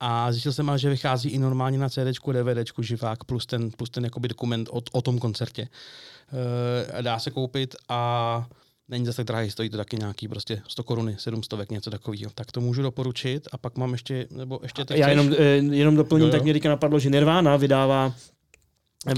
A 0.00 0.32
zjistil 0.32 0.52
jsem 0.52 0.68
ale, 0.68 0.78
že 0.78 0.90
vychází 0.90 1.28
i 1.28 1.38
normálně 1.38 1.78
na 1.78 1.88
CD, 1.88 2.18
DVD, 2.32 2.70
živák, 2.82 3.24
plus 3.24 3.46
ten, 3.46 3.70
plus 3.70 3.90
ten 3.90 4.04
jakoby 4.04 4.28
dokument 4.28 4.68
o, 4.72 4.82
o 4.92 5.02
tom 5.02 5.18
koncertě. 5.18 5.68
E, 6.98 7.02
dá 7.02 7.18
se 7.18 7.30
koupit 7.30 7.76
a 7.88 8.46
není 8.88 9.06
zase 9.06 9.16
tak 9.16 9.26
drahý, 9.26 9.50
stojí 9.50 9.70
to 9.70 9.76
taky 9.76 9.96
nějaký 9.96 10.28
prostě 10.28 10.62
100 10.68 10.82
koruny, 10.82 11.16
700, 11.18 11.70
něco 11.70 11.90
takového. 11.90 12.30
Tak 12.34 12.52
to 12.52 12.60
můžu 12.60 12.82
doporučit 12.82 13.48
a 13.52 13.58
pak 13.58 13.76
mám 13.76 13.92
ještě, 13.92 14.26
nebo 14.30 14.60
ještě 14.62 14.84
teď 14.84 14.98
Já 14.98 15.08
jenom, 15.08 15.32
eh, 15.38 15.44
jenom 15.54 15.96
doplním, 15.96 16.22
jo, 16.22 16.28
jo. 16.28 16.32
tak 16.32 16.42
mě 16.42 16.52
teďka 16.52 16.68
napadlo, 16.68 16.98
že 16.98 17.10
Nirvana 17.10 17.56
vydává 17.56 18.14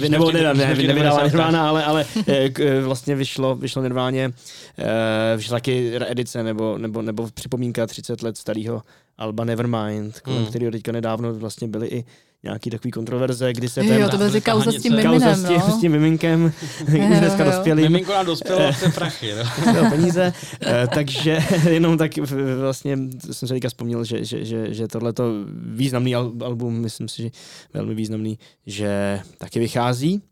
vy, 0.00 0.08
nebo 0.08 0.32
ne, 0.32 0.42
ne, 0.42 0.54
ne, 0.54 0.74
nevydává 0.74 1.24
Nirvana, 1.24 1.68
ale, 1.68 1.84
ale 1.84 2.06
eh, 2.26 2.50
k, 2.50 2.60
eh, 2.60 2.80
vlastně 2.80 3.16
vyšlo, 3.16 3.56
vyšlo 3.56 3.82
Nirváně, 3.82 4.32
vyšla 5.36 5.56
taky 5.56 5.92
edice 6.06 6.42
nebo, 6.42 6.78
nebo, 6.78 7.02
nebo 7.02 7.28
připomínka 7.34 7.86
30 7.86 8.22
let 8.22 8.36
starého 8.36 8.82
Alba 9.18 9.44
Nevermind, 9.44 10.20
kolem 10.20 10.38
hmm. 10.38 10.46
kterého 10.46 10.72
teďka 10.72 10.92
nedávno 10.92 11.34
vlastně 11.34 11.68
byly 11.68 11.88
i 11.88 12.04
nějaký 12.42 12.70
takový 12.70 12.90
kontroverze, 12.90 13.52
kdy 13.52 13.68
se 13.68 13.80
ten... 13.80 14.00
Jo, 14.00 14.08
to 14.08 14.18
byl 14.18 14.40
kauza 14.40 14.72
s 14.72 14.82
tím 14.82 14.96
miminem, 14.96 15.42
no. 15.42 15.60
s 15.60 15.80
tím 15.80 15.92
miminkem, 15.92 16.52
už 16.82 17.18
dneska 17.18 17.44
dospělý. 17.44 17.82
Miminko 17.82 18.12
nám 18.12 18.26
dospělo, 18.26 18.72
chce 18.72 18.88
prachy, 18.88 19.34
no. 19.34 19.90
peníze, 19.90 20.32
eh, 20.62 20.88
takže 20.94 21.38
jenom 21.70 21.98
tak 21.98 22.10
vlastně 22.60 22.98
jsem 23.32 23.48
se 23.48 23.54
teďka 23.54 23.68
vzpomněl, 23.68 24.04
že, 24.04 24.24
že, 24.24 24.44
že, 24.44 24.74
že 24.74 24.88
tohleto 24.88 25.24
významný 25.52 26.14
album, 26.14 26.74
myslím 26.74 27.08
si, 27.08 27.22
že 27.22 27.30
velmi 27.74 27.94
významný, 27.94 28.38
že 28.66 29.20
taky 29.38 29.58
vychází 29.58 30.22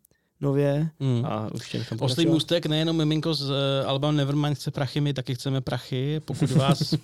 nově 0.40 0.88
hmm. 1.00 1.24
a 1.24 1.50
už 1.54 1.68
tě 1.68 1.84
Oslý 1.98 2.26
můstek, 2.26 2.66
nejenom 2.66 2.96
miminko 2.96 3.34
z 3.34 3.50
uh, 3.50 3.56
Alba 3.86 4.12
Nevermind 4.12 4.56
chce 4.56 4.70
prachy, 4.70 5.00
my 5.00 5.14
taky 5.14 5.34
chceme 5.34 5.60
prachy. 5.60 6.20
Pokud 6.24 6.50
vás 6.50 6.94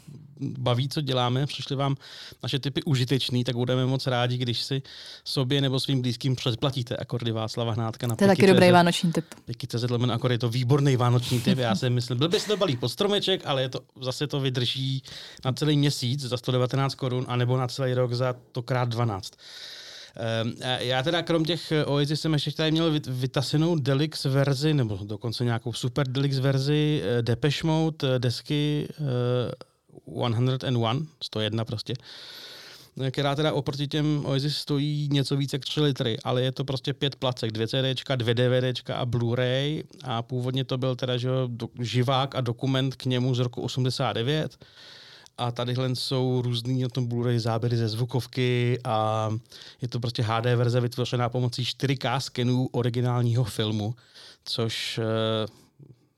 baví, 0.40 0.88
co 0.88 1.00
děláme, 1.00 1.46
přišli 1.46 1.76
vám 1.76 1.96
naše 2.42 2.58
typy 2.58 2.82
užitečný, 2.82 3.44
tak 3.44 3.56
budeme 3.56 3.86
moc 3.86 4.06
rádi, 4.06 4.38
když 4.38 4.62
si 4.62 4.82
sobě 5.24 5.60
nebo 5.60 5.80
svým 5.80 6.02
blízkým 6.02 6.36
předplatíte 6.36 6.96
akordy 6.96 7.32
Václava 7.32 7.72
Hnátka 7.72 8.06
na 8.06 8.16
To 8.16 8.24
je 8.24 8.28
taky 8.28 8.46
dobrý 8.46 8.70
vánoční 8.70 9.12
tip. 9.12 9.24
CZ 9.66 9.90
lomen 9.90 10.12
akord 10.12 10.32
je 10.32 10.38
to 10.38 10.48
výborný 10.48 10.96
vánoční 10.96 11.40
tip. 11.40 11.58
Já 11.58 11.74
si 11.74 11.90
myslím, 11.90 12.18
byl 12.18 12.28
by 12.28 12.40
se 12.40 12.46
to 12.46 12.56
balí 12.56 12.76
pod 12.76 12.88
stromeček, 12.88 13.42
ale 13.44 13.62
je 13.62 13.68
to, 13.68 13.80
zase 14.00 14.26
to 14.26 14.40
vydrží 14.40 15.02
na 15.44 15.52
celý 15.52 15.76
měsíc 15.76 16.20
za 16.20 16.36
119 16.36 16.94
korun, 16.94 17.26
anebo 17.28 17.56
na 17.56 17.68
celý 17.68 17.94
rok 17.94 18.12
za 18.12 18.34
to 18.52 18.62
krát 18.62 18.88
12. 18.88 19.32
Um, 20.44 20.54
já 20.78 21.02
teda 21.02 21.22
krom 21.22 21.44
těch 21.44 21.72
Oasis 21.86 22.20
jsem 22.20 22.32
ještě 22.32 22.52
tady 22.52 22.70
měl 22.70 23.00
vytasenou 23.08 23.76
Delix 23.76 24.24
verzi, 24.24 24.74
nebo 24.74 24.98
dokonce 25.02 25.44
nějakou 25.44 25.72
super 25.72 26.08
Delix 26.08 26.38
verzi 26.38 27.02
uh, 27.02 27.22
Depeche 27.22 27.66
Mode 27.66 28.18
desky 28.18 28.88
uh, 29.00 29.06
101, 30.06 31.06
101 31.22 31.64
prostě 31.64 31.94
která 33.10 33.34
teda 33.34 33.52
oproti 33.52 33.88
těm 33.88 34.22
Oasis 34.26 34.56
stojí 34.56 35.08
něco 35.12 35.36
více 35.36 35.56
jak 35.56 35.64
3 35.64 35.80
litry, 35.80 36.16
ale 36.24 36.42
je 36.42 36.52
to 36.52 36.64
prostě 36.64 36.92
pět 36.92 37.16
placek, 37.16 37.52
dvě 37.52 37.68
CDčka, 37.68 38.16
dvě 38.16 38.34
DVDčka 38.34 38.96
a 38.96 39.06
Blu-ray 39.06 39.84
a 40.04 40.22
původně 40.22 40.64
to 40.64 40.78
byl 40.78 40.96
teda 40.96 41.16
že, 41.16 41.28
živák 41.80 42.34
a 42.34 42.40
dokument 42.40 42.94
k 42.94 43.04
němu 43.04 43.34
z 43.34 43.38
roku 43.38 43.62
89 43.62 44.64
a 45.38 45.52
tadyhle 45.52 45.96
jsou 45.96 46.42
různý 46.42 46.82
na 46.82 46.88
tom 46.88 47.08
Blu-ray 47.08 47.38
záběry 47.38 47.76
ze 47.76 47.88
zvukovky 47.88 48.78
a 48.84 49.30
je 49.82 49.88
to 49.88 50.00
prostě 50.00 50.22
HD 50.22 50.44
verze 50.44 50.80
vytvořená 50.80 51.28
pomocí 51.28 51.62
4K 51.62 52.20
skenů 52.20 52.68
originálního 52.72 53.44
filmu, 53.44 53.94
což 54.44 55.00
eh, 55.02 55.63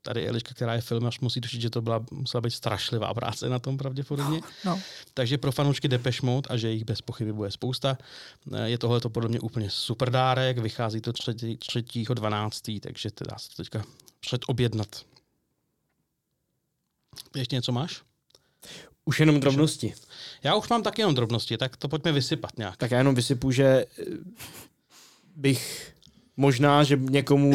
tady 0.07 0.29
Eliška, 0.29 0.55
která 0.55 0.75
je 0.75 0.83
až 1.07 1.21
musí 1.21 1.40
tušit, 1.40 1.61
že 1.61 1.71
to 1.71 1.83
byla, 1.83 2.05
musela 2.11 2.40
být 2.40 2.51
strašlivá 2.51 3.14
práce 3.14 3.49
na 3.49 3.59
tom 3.59 3.79
pravděpodobně. 3.79 4.40
No. 4.64 4.81
Takže 5.14 5.38
pro 5.38 5.53
fanoušky 5.53 5.88
Depeche 5.88 6.27
Mode, 6.27 6.49
a 6.49 6.57
že 6.57 6.71
jich 6.71 6.85
bez 6.85 7.03
pochyby 7.03 7.33
bude 7.33 7.51
spousta, 7.51 7.99
eh, 8.53 8.69
je 8.69 8.79
tohle 8.79 9.01
to 9.01 9.11
podle 9.11 9.29
mě 9.29 9.40
úplně 9.40 9.71
super 9.71 10.11
dárek, 10.11 10.59
vychází 10.59 11.01
to 11.01 11.12
3. 11.12 11.35
12. 12.14 12.81
takže 12.81 13.11
teda 13.11 13.38
se 13.38 13.49
to 13.49 13.57
teďka 13.57 13.85
předobjednat. 14.21 15.05
Ještě 17.37 17.57
něco 17.57 17.73
máš? 17.73 18.03
Už 19.05 19.21
jenom 19.21 19.40
drobnosti. 19.40 19.95
Já 20.42 20.55
už 20.55 20.69
mám 20.69 20.83
taky 20.83 21.03
jenom 21.03 21.14
drobnosti, 21.14 21.57
tak 21.57 21.77
to 21.77 21.88
pojďme 21.88 22.12
vysypat 22.12 22.59
nějak. 22.59 22.77
Tak 22.77 22.90
já 22.90 22.99
jenom 22.99 23.14
vysypu, 23.14 23.51
že 23.51 23.64
eh, 23.64 24.05
bych 25.37 25.96
možná, 26.37 26.85
že 26.85 26.99
někomu 27.01 27.53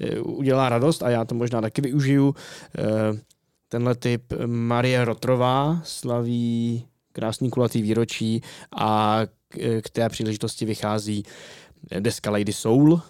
eh, 0.00 0.20
udělá 0.20 0.68
radost 0.68 1.02
a 1.02 1.10
já 1.10 1.24
to 1.24 1.34
možná 1.34 1.60
taky 1.60 1.82
využiju. 1.82 2.34
Eh, 2.78 3.20
tenhle 3.68 3.94
typ 3.94 4.32
Marie 4.46 5.04
Rotrová 5.04 5.80
slaví 5.84 6.84
krásný 7.12 7.50
kulatý 7.50 7.82
výročí 7.82 8.42
a 8.76 9.20
k 9.82 9.90
té 9.90 10.08
příležitosti 10.08 10.64
vychází 10.64 11.22
deska 12.00 12.30
Lady 12.30 12.52
Soul, 12.52 13.00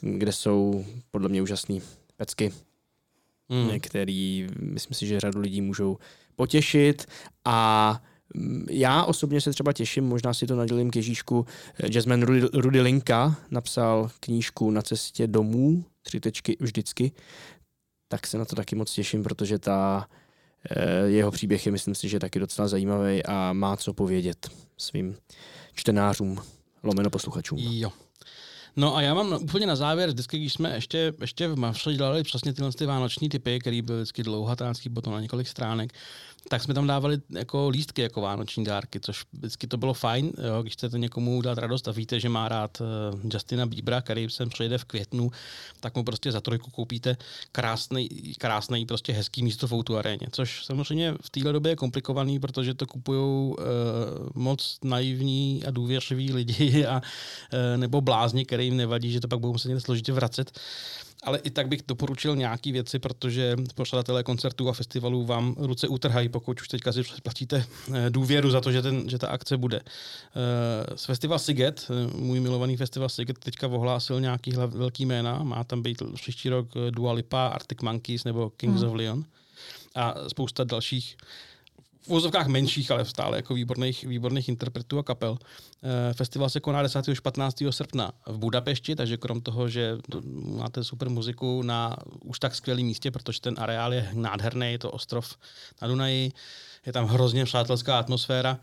kde 0.00 0.32
jsou 0.32 0.84
podle 1.10 1.28
mě 1.28 1.42
úžasný 1.42 1.82
pecky, 2.16 2.52
mm. 3.48 3.80
který 3.80 4.46
myslím 4.60 4.94
si, 4.94 5.06
že 5.06 5.20
řadu 5.20 5.40
lidí 5.40 5.60
můžou 5.60 5.98
potěšit 6.36 7.06
a 7.44 8.02
já 8.70 9.04
osobně 9.04 9.40
se 9.40 9.50
třeba 9.50 9.72
těším, 9.72 10.04
možná 10.04 10.34
si 10.34 10.46
to 10.46 10.56
nadělím 10.56 10.90
k 10.90 10.96
Ježíšku. 10.96 11.46
Jasmine 11.90 12.26
Rudy, 12.26 12.40
Rudy 12.54 12.80
Linka 12.80 13.36
napsal 13.50 14.10
knížku 14.20 14.70
Na 14.70 14.82
cestě 14.82 15.26
domů, 15.26 15.84
tři 16.02 16.20
tečky 16.20 16.56
vždycky, 16.60 17.12
tak 18.08 18.26
se 18.26 18.38
na 18.38 18.44
to 18.44 18.56
taky 18.56 18.76
moc 18.76 18.92
těším, 18.92 19.22
protože 19.22 19.58
ta 19.58 20.08
eh, 20.70 21.08
jeho 21.08 21.30
příběh 21.30 21.66
je, 21.66 21.72
myslím 21.72 21.94
si, 21.94 22.08
že 22.08 22.18
taky 22.18 22.38
docela 22.38 22.68
zajímavý 22.68 23.22
a 23.24 23.52
má 23.52 23.76
co 23.76 23.94
povědět 23.94 24.50
svým 24.76 25.16
čtenářům, 25.74 26.38
lomeno 26.82 27.10
posluchačům. 27.10 27.58
Jo. 27.58 27.92
No 28.76 28.96
a 28.96 29.02
já 29.02 29.14
mám 29.14 29.32
úplně 29.32 29.66
na 29.66 29.76
závěr, 29.76 30.08
vždycky, 30.08 30.38
když 30.38 30.52
jsme 30.52 30.74
ještě, 30.74 31.12
ještě 31.20 31.48
v 31.48 31.56
Mavře 31.56 31.94
dělali 31.94 32.22
přesně 32.22 32.52
tyhle 32.52 32.72
ty 32.72 32.86
vánoční 32.86 33.28
typy, 33.28 33.58
který 33.58 33.82
byl 33.82 33.96
vždycky 33.96 34.22
dlouhatánský, 34.22 34.88
potom 34.88 35.12
na 35.12 35.20
několik 35.20 35.48
stránek, 35.48 35.92
tak 36.48 36.62
jsme 36.62 36.74
tam 36.74 36.86
dávali 36.86 37.18
jako 37.30 37.68
lístky 37.68 38.02
jako 38.02 38.20
vánoční 38.20 38.64
dárky, 38.64 39.00
což 39.00 39.24
vždycky 39.32 39.66
to 39.66 39.76
bylo 39.76 39.94
fajn, 39.94 40.32
jo, 40.48 40.62
když 40.62 40.72
chcete 40.72 40.98
někomu 40.98 41.42
dát 41.42 41.58
radost 41.58 41.88
a 41.88 41.92
víte, 41.92 42.20
že 42.20 42.28
má 42.28 42.48
rád 42.48 42.80
uh, 42.80 42.86
Justina 43.32 43.66
Biebera, 43.66 44.00
který 44.00 44.30
sem 44.30 44.48
přijde 44.48 44.78
v 44.78 44.84
květnu, 44.84 45.30
tak 45.80 45.96
mu 45.96 46.04
prostě 46.04 46.32
za 46.32 46.40
trojku 46.40 46.70
koupíte 46.70 47.16
krásný, 47.52 48.08
krásný 48.38 48.86
prostě 48.86 49.12
hezký 49.12 49.42
místo 49.42 49.66
v 49.66 49.96
aréně, 49.96 50.26
což 50.32 50.64
samozřejmě 50.64 51.14
v 51.22 51.30
téhle 51.30 51.52
době 51.52 51.72
je 51.72 51.76
komplikovaný, 51.76 52.40
protože 52.40 52.74
to 52.74 52.86
kupují 52.86 53.20
uh, 53.20 53.56
moc 54.34 54.78
naivní 54.84 55.62
a 55.66 55.70
důvěřiví 55.70 56.32
lidi 56.32 56.86
a 56.86 56.96
uh, 56.96 57.80
nebo 57.80 58.00
blázni, 58.00 58.44
kterým 58.62 58.76
nevadí, 58.76 59.12
že 59.12 59.20
to 59.20 59.28
pak 59.28 59.38
budou 59.38 59.52
muset 59.52 59.80
složitě 59.80 60.12
vracet 60.12 60.58
ale 61.22 61.38
i 61.38 61.50
tak 61.50 61.68
bych 61.68 61.82
doporučil 61.88 62.36
nějaké 62.36 62.72
věci, 62.72 62.98
protože 62.98 63.56
pořadatelé 63.74 64.22
koncertů 64.22 64.68
a 64.68 64.72
festivalů 64.72 65.24
vám 65.24 65.54
ruce 65.58 65.88
utrhají, 65.88 66.28
pokud 66.28 66.60
už 66.60 66.68
teďka 66.68 66.92
si 66.92 67.02
platíte 67.22 67.64
eh, 67.94 68.10
důvěru 68.10 68.50
za 68.50 68.60
to, 68.60 68.72
že, 68.72 68.82
ten, 68.82 69.08
že 69.08 69.18
ta 69.18 69.28
akce 69.28 69.56
bude. 69.56 69.80
Eh, 69.80 70.96
z 70.96 71.04
festival 71.04 71.38
Siget, 71.38 71.90
eh, 71.90 72.16
můj 72.16 72.40
milovaný 72.40 72.76
festival 72.76 73.08
Siget, 73.08 73.38
teďka 73.38 73.66
ohlásil 73.66 74.20
nějaký 74.20 74.52
velký 74.66 75.06
jména, 75.06 75.42
má 75.42 75.64
tam 75.64 75.82
být 75.82 76.02
příští 76.14 76.48
rok 76.48 76.68
Dua 76.90 77.12
Lipa, 77.12 77.46
Arctic 77.46 77.78
Monkeys 77.82 78.24
nebo 78.24 78.50
Kings 78.50 78.80
hmm. 78.80 78.90
of 78.90 78.96
Leon 78.96 79.24
a 79.94 80.14
spousta 80.28 80.64
dalších 80.64 81.16
v 82.02 82.10
úzovkách 82.10 82.46
menších, 82.46 82.90
ale 82.90 83.04
stále 83.04 83.38
jako 83.38 83.54
výborných, 83.54 84.04
výborných 84.04 84.48
interpretů 84.48 84.98
a 84.98 85.02
kapel. 85.02 85.38
Eh, 85.82 86.14
festival 86.14 86.50
se 86.50 86.60
koná 86.60 86.82
10. 86.82 87.08
až 87.08 87.20
15. 87.20 87.72
srpna 87.72 88.12
v 88.26 88.38
Budapešti, 88.38 88.96
takže 88.96 89.16
krom 89.16 89.40
toho, 89.40 89.68
že 89.68 89.98
máte 90.58 90.84
super 90.84 91.08
muziku 91.08 91.62
na 91.62 91.96
už 92.24 92.38
tak 92.38 92.54
skvělém 92.54 92.86
místě, 92.86 93.10
protože 93.10 93.40
ten 93.40 93.54
areál 93.58 93.94
je 93.94 94.10
nádherný, 94.12 94.72
je 94.72 94.78
to 94.78 94.90
ostrov 94.90 95.36
na 95.82 95.88
Dunaji, 95.88 96.32
je 96.86 96.92
tam 96.92 97.06
hrozně 97.06 97.44
přátelská 97.44 97.98
atmosféra, 97.98 98.58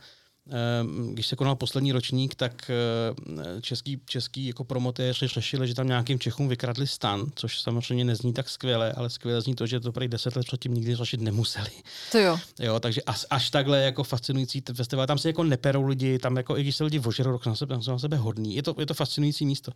když 1.14 1.28
se 1.28 1.36
konal 1.36 1.56
poslední 1.56 1.92
ročník, 1.92 2.36
tak 2.36 2.72
eh, 2.72 3.62
český, 3.62 4.02
český 4.06 4.48
jako 4.48 4.64
promotéři 4.64 5.28
řešili, 5.28 5.68
že 5.68 5.76
tam 5.76 5.88
nějakým 5.88 6.20
Čechům 6.20 6.48
vykradli 6.48 6.88
stan, 6.88 7.26
což 7.36 7.62
samozřejmě 7.62 8.06
nezní 8.06 8.34
tak 8.34 8.50
skvěle, 8.50 8.94
ale 8.94 9.10
skvěle 9.10 9.42
zní 9.42 9.56
to, 9.56 9.68
že 9.68 9.80
to 9.80 9.92
prý 9.92 10.08
deset 10.08 10.36
let 10.36 10.46
předtím 10.46 10.74
nikdy 10.74 10.96
řešit 10.96 11.22
nemuseli. 11.22 11.70
To 12.12 12.18
jo. 12.18 12.40
Jo, 12.60 12.80
takže 12.80 13.02
až, 13.02 13.26
až 13.30 13.50
takhle 13.50 13.82
jako 13.82 14.04
fascinující 14.04 14.62
ten 14.62 14.76
festival. 14.76 15.08
Tam 15.08 15.18
se 15.18 15.30
jako 15.30 15.44
neperou 15.44 15.86
lidi, 15.86 16.20
tam 16.20 16.38
jako 16.38 16.58
i 16.58 16.62
když 16.62 16.76
se 16.76 16.84
lidi 16.84 17.00
vožerou, 17.00 17.38
tak 17.38 17.58
jsou 17.58 17.66
na, 17.66 17.80
na 17.88 18.00
sebe 18.00 18.18
hodný. 18.18 18.56
Je 18.56 18.64
to, 18.64 18.76
je 18.80 18.86
to 18.86 18.94
fascinující 18.94 19.46
místo. 19.46 19.72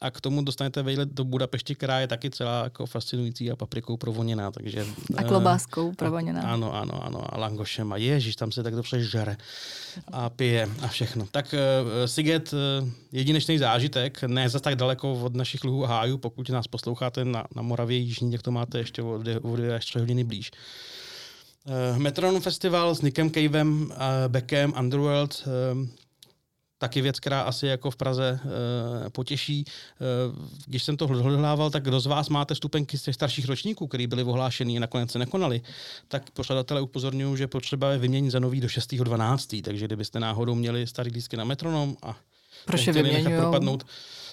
A 0.00 0.10
k 0.10 0.20
tomu 0.20 0.42
dostanete 0.42 0.82
vejlet 0.82 1.08
do 1.08 1.24
Budapešti, 1.24 1.74
která 1.74 2.00
je 2.00 2.08
taky 2.08 2.30
celá 2.30 2.64
jako 2.64 2.86
fascinující 2.86 3.50
a 3.50 3.56
paprikou 3.56 3.96
provoněná. 3.96 4.50
Takže, 4.50 4.86
a 5.16 5.22
klobáskou 5.22 5.92
provoněná. 5.92 6.42
A, 6.42 6.52
ano, 6.52 6.74
ano, 6.74 7.04
ano. 7.04 7.34
A 7.34 7.38
langošem. 7.38 7.92
A 7.92 7.96
ježíš, 7.96 8.36
tam 8.36 8.52
se 8.52 8.62
tak 8.62 8.74
dobře 8.74 9.04
žere 9.04 9.36
a 10.12 10.30
pije 10.30 10.68
a 10.82 10.88
všechno. 10.88 11.26
Tak 11.30 11.54
uh, 11.54 12.06
Siget, 12.06 12.52
uh, 12.52 12.88
jedinečný 13.12 13.58
zážitek, 13.58 14.22
ne 14.22 14.48
za 14.48 14.60
tak 14.60 14.74
daleko 14.76 15.12
od 15.12 15.34
našich 15.34 15.64
luhů 15.64 15.84
a 15.84 15.88
hájů, 15.88 16.18
pokud 16.18 16.50
nás 16.50 16.66
posloucháte 16.66 17.24
na, 17.24 17.44
na 17.56 17.62
Moravě 17.62 17.98
Jižní, 17.98 18.32
tak 18.32 18.42
to 18.42 18.50
máte 18.50 18.78
ještě 18.78 19.02
o 19.02 19.56
dvě 19.56 19.74
až 19.74 19.86
tři 19.86 19.98
hodiny 19.98 20.24
blíž. 20.24 20.50
Uh, 21.64 21.98
Metronom 21.98 22.40
Festival 22.40 22.94
s 22.94 23.02
Nickem 23.02 23.30
Cavem, 23.30 23.82
uh, 23.82 23.96
Beckem, 24.28 24.74
Underworld, 24.78 25.42
uh, 25.46 25.88
taky 26.84 27.02
věc, 27.02 27.20
která 27.20 27.40
asi 27.42 27.66
jako 27.66 27.90
v 27.90 27.96
Praze 27.96 28.40
e, 29.06 29.10
potěší. 29.10 29.64
E, 29.64 29.70
když 30.66 30.82
jsem 30.82 30.96
to 30.96 31.06
hledával, 31.06 31.70
tak 31.70 31.82
kdo 31.82 32.00
z 32.00 32.06
vás 32.06 32.28
máte 32.28 32.54
stupenky 32.54 32.98
z 32.98 33.02
těch 33.02 33.14
starších 33.14 33.46
ročníků, 33.48 33.86
které 33.86 34.06
byly 34.06 34.22
ohlášeny 34.22 34.76
a 34.76 34.80
nakonec 34.80 35.10
se 35.10 35.18
nekonaly, 35.18 35.60
tak 36.08 36.30
pořadatelé 36.30 36.80
upozorňují, 36.80 37.36
že 37.36 37.46
potřeba 37.46 37.92
je 37.92 37.98
vyměnit 37.98 38.30
za 38.30 38.38
nový 38.38 38.60
do 38.60 38.68
6.12. 38.68 39.62
Takže 39.62 39.86
kdybyste 39.86 40.20
náhodou 40.20 40.54
měli 40.54 40.86
starý 40.86 41.10
lístky 41.10 41.36
na 41.36 41.44
metronom 41.44 41.96
a 42.02 42.16
Proč 42.64 42.86
nechat 42.86 43.32
propadnout 43.40 43.86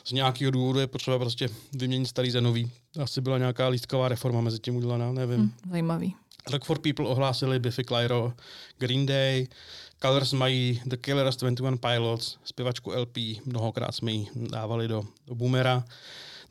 z 0.03 0.11
nějakého 0.11 0.51
důvodu 0.51 0.79
je 0.79 0.87
potřeba 0.87 1.19
prostě 1.19 1.49
vyměnit 1.73 2.05
starý 2.05 2.31
za 2.31 2.41
nový. 2.41 2.71
Asi 2.99 3.21
byla 3.21 3.37
nějaká 3.37 3.67
lístková 3.67 4.07
reforma 4.07 4.41
mezi 4.41 4.59
tím 4.59 4.75
udělaná, 4.75 5.11
nevím. 5.11 5.39
Hmm, 5.39 5.51
zajímavý. 5.69 6.15
Rock 6.49 6.65
for 6.65 6.79
People 6.79 7.07
ohlásili 7.07 7.59
Biffy 7.59 7.83
Clyro, 7.83 8.33
Green 8.77 9.05
Day, 9.05 9.47
Colors 10.01 10.33
mají 10.33 10.81
The 10.85 10.97
Killers 10.97 11.35
21 11.35 11.77
Pilots, 11.77 12.37
zpěvačku 12.43 12.91
LP, 12.91 13.17
mnohokrát 13.45 13.91
jsme 13.91 14.11
ji 14.11 14.27
dávali 14.35 14.87
do, 14.87 15.03
do 15.27 15.35
Boomera. 15.35 15.83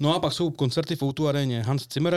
No 0.01 0.15
a 0.15 0.21
pak 0.21 0.33
jsou 0.33 0.51
koncerty 0.51 0.97
v 0.97 1.03
Outu 1.03 1.29
areně. 1.29 1.63
Hans 1.63 1.87
Zimmer 1.93 2.15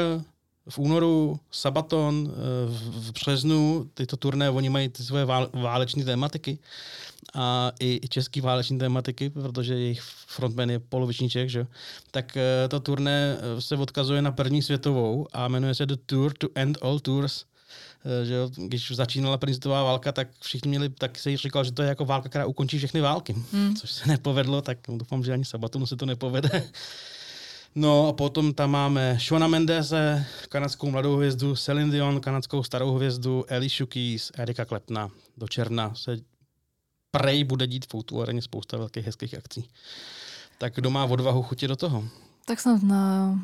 v 0.69 0.79
únoru, 0.79 1.39
Sabaton 1.51 2.31
eh, 2.31 2.35
v, 2.69 3.07
v 3.07 3.11
březnu, 3.11 3.89
tyto 3.93 4.17
turné, 4.17 4.49
oni 4.49 4.69
mají 4.69 4.89
ty 4.89 5.03
svoje 5.03 5.25
váleční 5.53 6.03
tématiky 6.03 6.59
a 7.33 7.71
i, 7.79 7.99
i 8.03 8.07
český 8.07 8.41
váleční 8.41 8.79
tématiky, 8.79 9.29
protože 9.29 9.73
jejich 9.73 10.01
frontman 10.27 10.69
je 10.69 10.79
poloviční 10.79 11.29
Čech, 11.29 11.49
že? 11.49 11.67
tak 12.11 12.37
eh, 12.37 12.67
to 12.67 12.79
turné 12.79 13.37
eh, 13.37 13.61
se 13.61 13.77
odkazuje 13.77 14.21
na 14.21 14.31
první 14.31 14.61
světovou 14.61 15.27
a 15.33 15.47
jmenuje 15.47 15.75
se 15.75 15.85
The 15.85 15.95
Tour 16.05 16.33
to 16.33 16.47
End 16.55 16.77
All 16.81 16.99
Tours 16.99 17.45
Eh, 18.05 18.25
že 18.25 18.35
když 18.55 18.91
začínala 18.91 19.37
první 19.37 19.53
světová 19.53 19.83
válka, 19.83 20.11
tak 20.11 20.27
všichni 20.39 20.69
měli, 20.69 20.89
tak 20.89 21.19
se 21.19 21.29
jí 21.29 21.37
říkal, 21.37 21.63
že 21.63 21.71
to 21.71 21.81
je 21.81 21.89
jako 21.89 22.05
válka, 22.05 22.29
která 22.29 22.45
ukončí 22.45 22.77
všechny 22.77 23.01
války. 23.01 23.35
Hmm. 23.51 23.75
Což 23.75 23.91
se 23.91 24.07
nepovedlo, 24.07 24.61
tak 24.61 24.77
doufám, 24.87 25.23
že 25.23 25.33
ani 25.33 25.45
Sabatonu 25.45 25.85
se 25.85 25.95
to 25.95 26.05
nepovede. 26.05 26.63
No 27.75 28.07
a 28.07 28.13
potom 28.13 28.53
tam 28.53 28.71
máme 28.71 29.17
Shona 29.19 29.47
Mendeze, 29.47 30.25
kanadskou 30.49 30.91
mladou 30.91 31.15
hvězdu, 31.15 31.55
Celine 31.55 31.91
Dion, 31.91 32.21
kanadskou 32.21 32.63
starou 32.63 32.95
hvězdu, 32.95 33.45
Eli 33.47 33.69
Shukis, 33.69 34.31
Erika 34.37 34.65
Klepna. 34.65 35.09
Do 35.37 35.47
června 35.47 35.95
se 35.95 36.17
prej 37.11 37.43
bude 37.43 37.67
dít 37.67 37.85
v 37.85 37.95
Outu 37.95 38.23
spousta 38.39 38.77
velkých 38.77 39.05
hezkých 39.05 39.37
akcí. 39.37 39.69
Tak 40.57 40.75
kdo 40.75 40.89
má 40.89 41.05
odvahu 41.05 41.43
chutit 41.43 41.69
do 41.69 41.75
toho? 41.75 42.03
Tak 42.45 42.59
snad 42.59 42.83
na, 42.83 43.39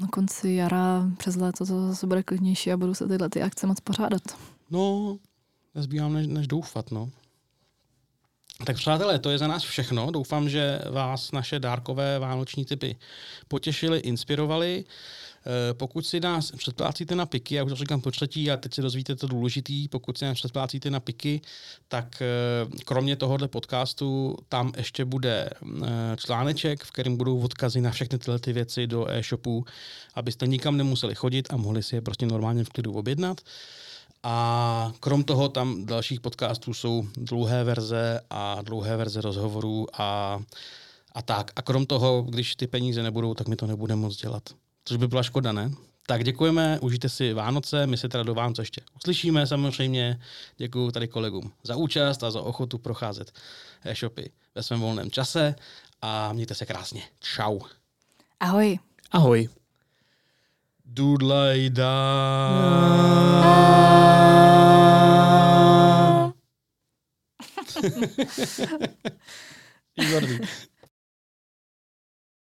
na 0.00 0.06
konci 0.06 0.50
jara 0.50 1.10
přes 1.18 1.36
léto 1.36 1.66
to 1.66 1.88
zase 1.88 2.06
bude 2.06 2.22
klidnější 2.22 2.72
a 2.72 2.76
budu 2.76 2.94
se 2.94 3.08
tyhle 3.08 3.28
ty 3.28 3.42
akce 3.42 3.66
moc 3.66 3.80
pořádat. 3.80 4.22
No, 4.70 5.16
nezbývám 5.74 6.12
než, 6.12 6.26
než 6.26 6.46
doufat, 6.46 6.90
no. 6.90 7.10
Tak 8.64 8.76
přátelé, 8.76 9.18
to 9.18 9.30
je 9.30 9.38
za 9.38 9.46
nás 9.46 9.62
všechno. 9.62 10.10
Doufám, 10.10 10.48
že 10.48 10.78
vás 10.90 11.32
naše 11.32 11.58
dárkové 11.58 12.18
vánoční 12.18 12.64
typy 12.64 12.96
potěšily, 13.48 13.98
inspirovaly. 13.98 14.84
Eh, 15.46 15.74
pokud 15.74 16.06
si 16.06 16.20
nás 16.20 16.50
předplácíte 16.50 17.14
na 17.14 17.26
piky, 17.26 17.54
já 17.54 17.64
už 17.64 17.70
to 17.70 17.76
říkám 17.76 18.00
po 18.00 18.10
třetí 18.10 18.50
a 18.50 18.56
teď 18.56 18.74
si 18.74 18.82
dozvíte 18.82 19.16
to 19.16 19.26
důležitý, 19.26 19.88
pokud 19.88 20.18
si 20.18 20.24
nás 20.24 20.38
předplácíte 20.38 20.90
na 20.90 21.00
piky, 21.00 21.40
tak 21.88 22.22
eh, 22.22 22.26
kromě 22.84 23.16
tohohle 23.16 23.48
podcastu 23.48 24.36
tam 24.48 24.72
ještě 24.76 25.04
bude 25.04 25.50
eh, 25.50 25.86
článeček, 26.16 26.84
v 26.84 26.90
kterém 26.90 27.16
budou 27.16 27.40
odkazy 27.40 27.80
na 27.80 27.90
všechny 27.90 28.18
tyhle 28.18 28.38
ty 28.38 28.52
věci 28.52 28.86
do 28.86 29.10
e-shopu, 29.10 29.64
abyste 30.14 30.46
nikam 30.46 30.76
nemuseli 30.76 31.14
chodit 31.14 31.52
a 31.52 31.56
mohli 31.56 31.82
si 31.82 31.94
je 31.94 32.00
prostě 32.00 32.26
normálně 32.26 32.64
v 32.64 32.68
klidu 32.68 32.92
objednat. 32.92 33.40
A 34.22 34.92
krom 35.00 35.24
toho 35.24 35.48
tam 35.48 35.86
dalších 35.86 36.20
podcastů 36.20 36.74
jsou 36.74 37.06
dlouhé 37.16 37.64
verze 37.64 38.20
a 38.30 38.62
dlouhé 38.62 38.96
verze 38.96 39.20
rozhovorů 39.20 39.86
a, 39.92 40.40
a 41.12 41.22
tak. 41.22 41.50
A 41.56 41.62
krom 41.62 41.86
toho, 41.86 42.22
když 42.22 42.56
ty 42.56 42.66
peníze 42.66 43.02
nebudou, 43.02 43.34
tak 43.34 43.48
mi 43.48 43.56
to 43.56 43.66
nebude 43.66 43.96
moc 43.96 44.16
dělat. 44.16 44.42
Což 44.88 44.96
by 44.96 45.08
byla 45.08 45.22
škoda, 45.22 45.52
ne? 45.52 45.70
Tak 46.06 46.24
děkujeme, 46.24 46.78
užijte 46.80 47.08
si 47.08 47.32
Vánoce, 47.32 47.86
my 47.86 47.96
se 47.96 48.08
teda 48.08 48.24
do 48.24 48.34
Vánoce 48.34 48.62
ještě 48.62 48.80
uslyšíme 48.96 49.46
samozřejmě. 49.46 50.20
Děkuji 50.56 50.90
tady 50.90 51.08
kolegům 51.08 51.52
za 51.62 51.76
účast 51.76 52.22
a 52.22 52.30
za 52.30 52.40
ochotu 52.40 52.78
procházet 52.78 53.32
e-shopy 53.84 54.30
ve 54.54 54.62
svém 54.62 54.80
volném 54.80 55.10
čase 55.10 55.54
a 56.02 56.32
mějte 56.32 56.54
se 56.54 56.66
krásně. 56.66 57.02
Čau. 57.20 57.58
Ahoj. 58.40 58.78
Ahoj. 59.10 59.48
Dudlajda. 60.84 61.92
Výborný. 69.96 70.38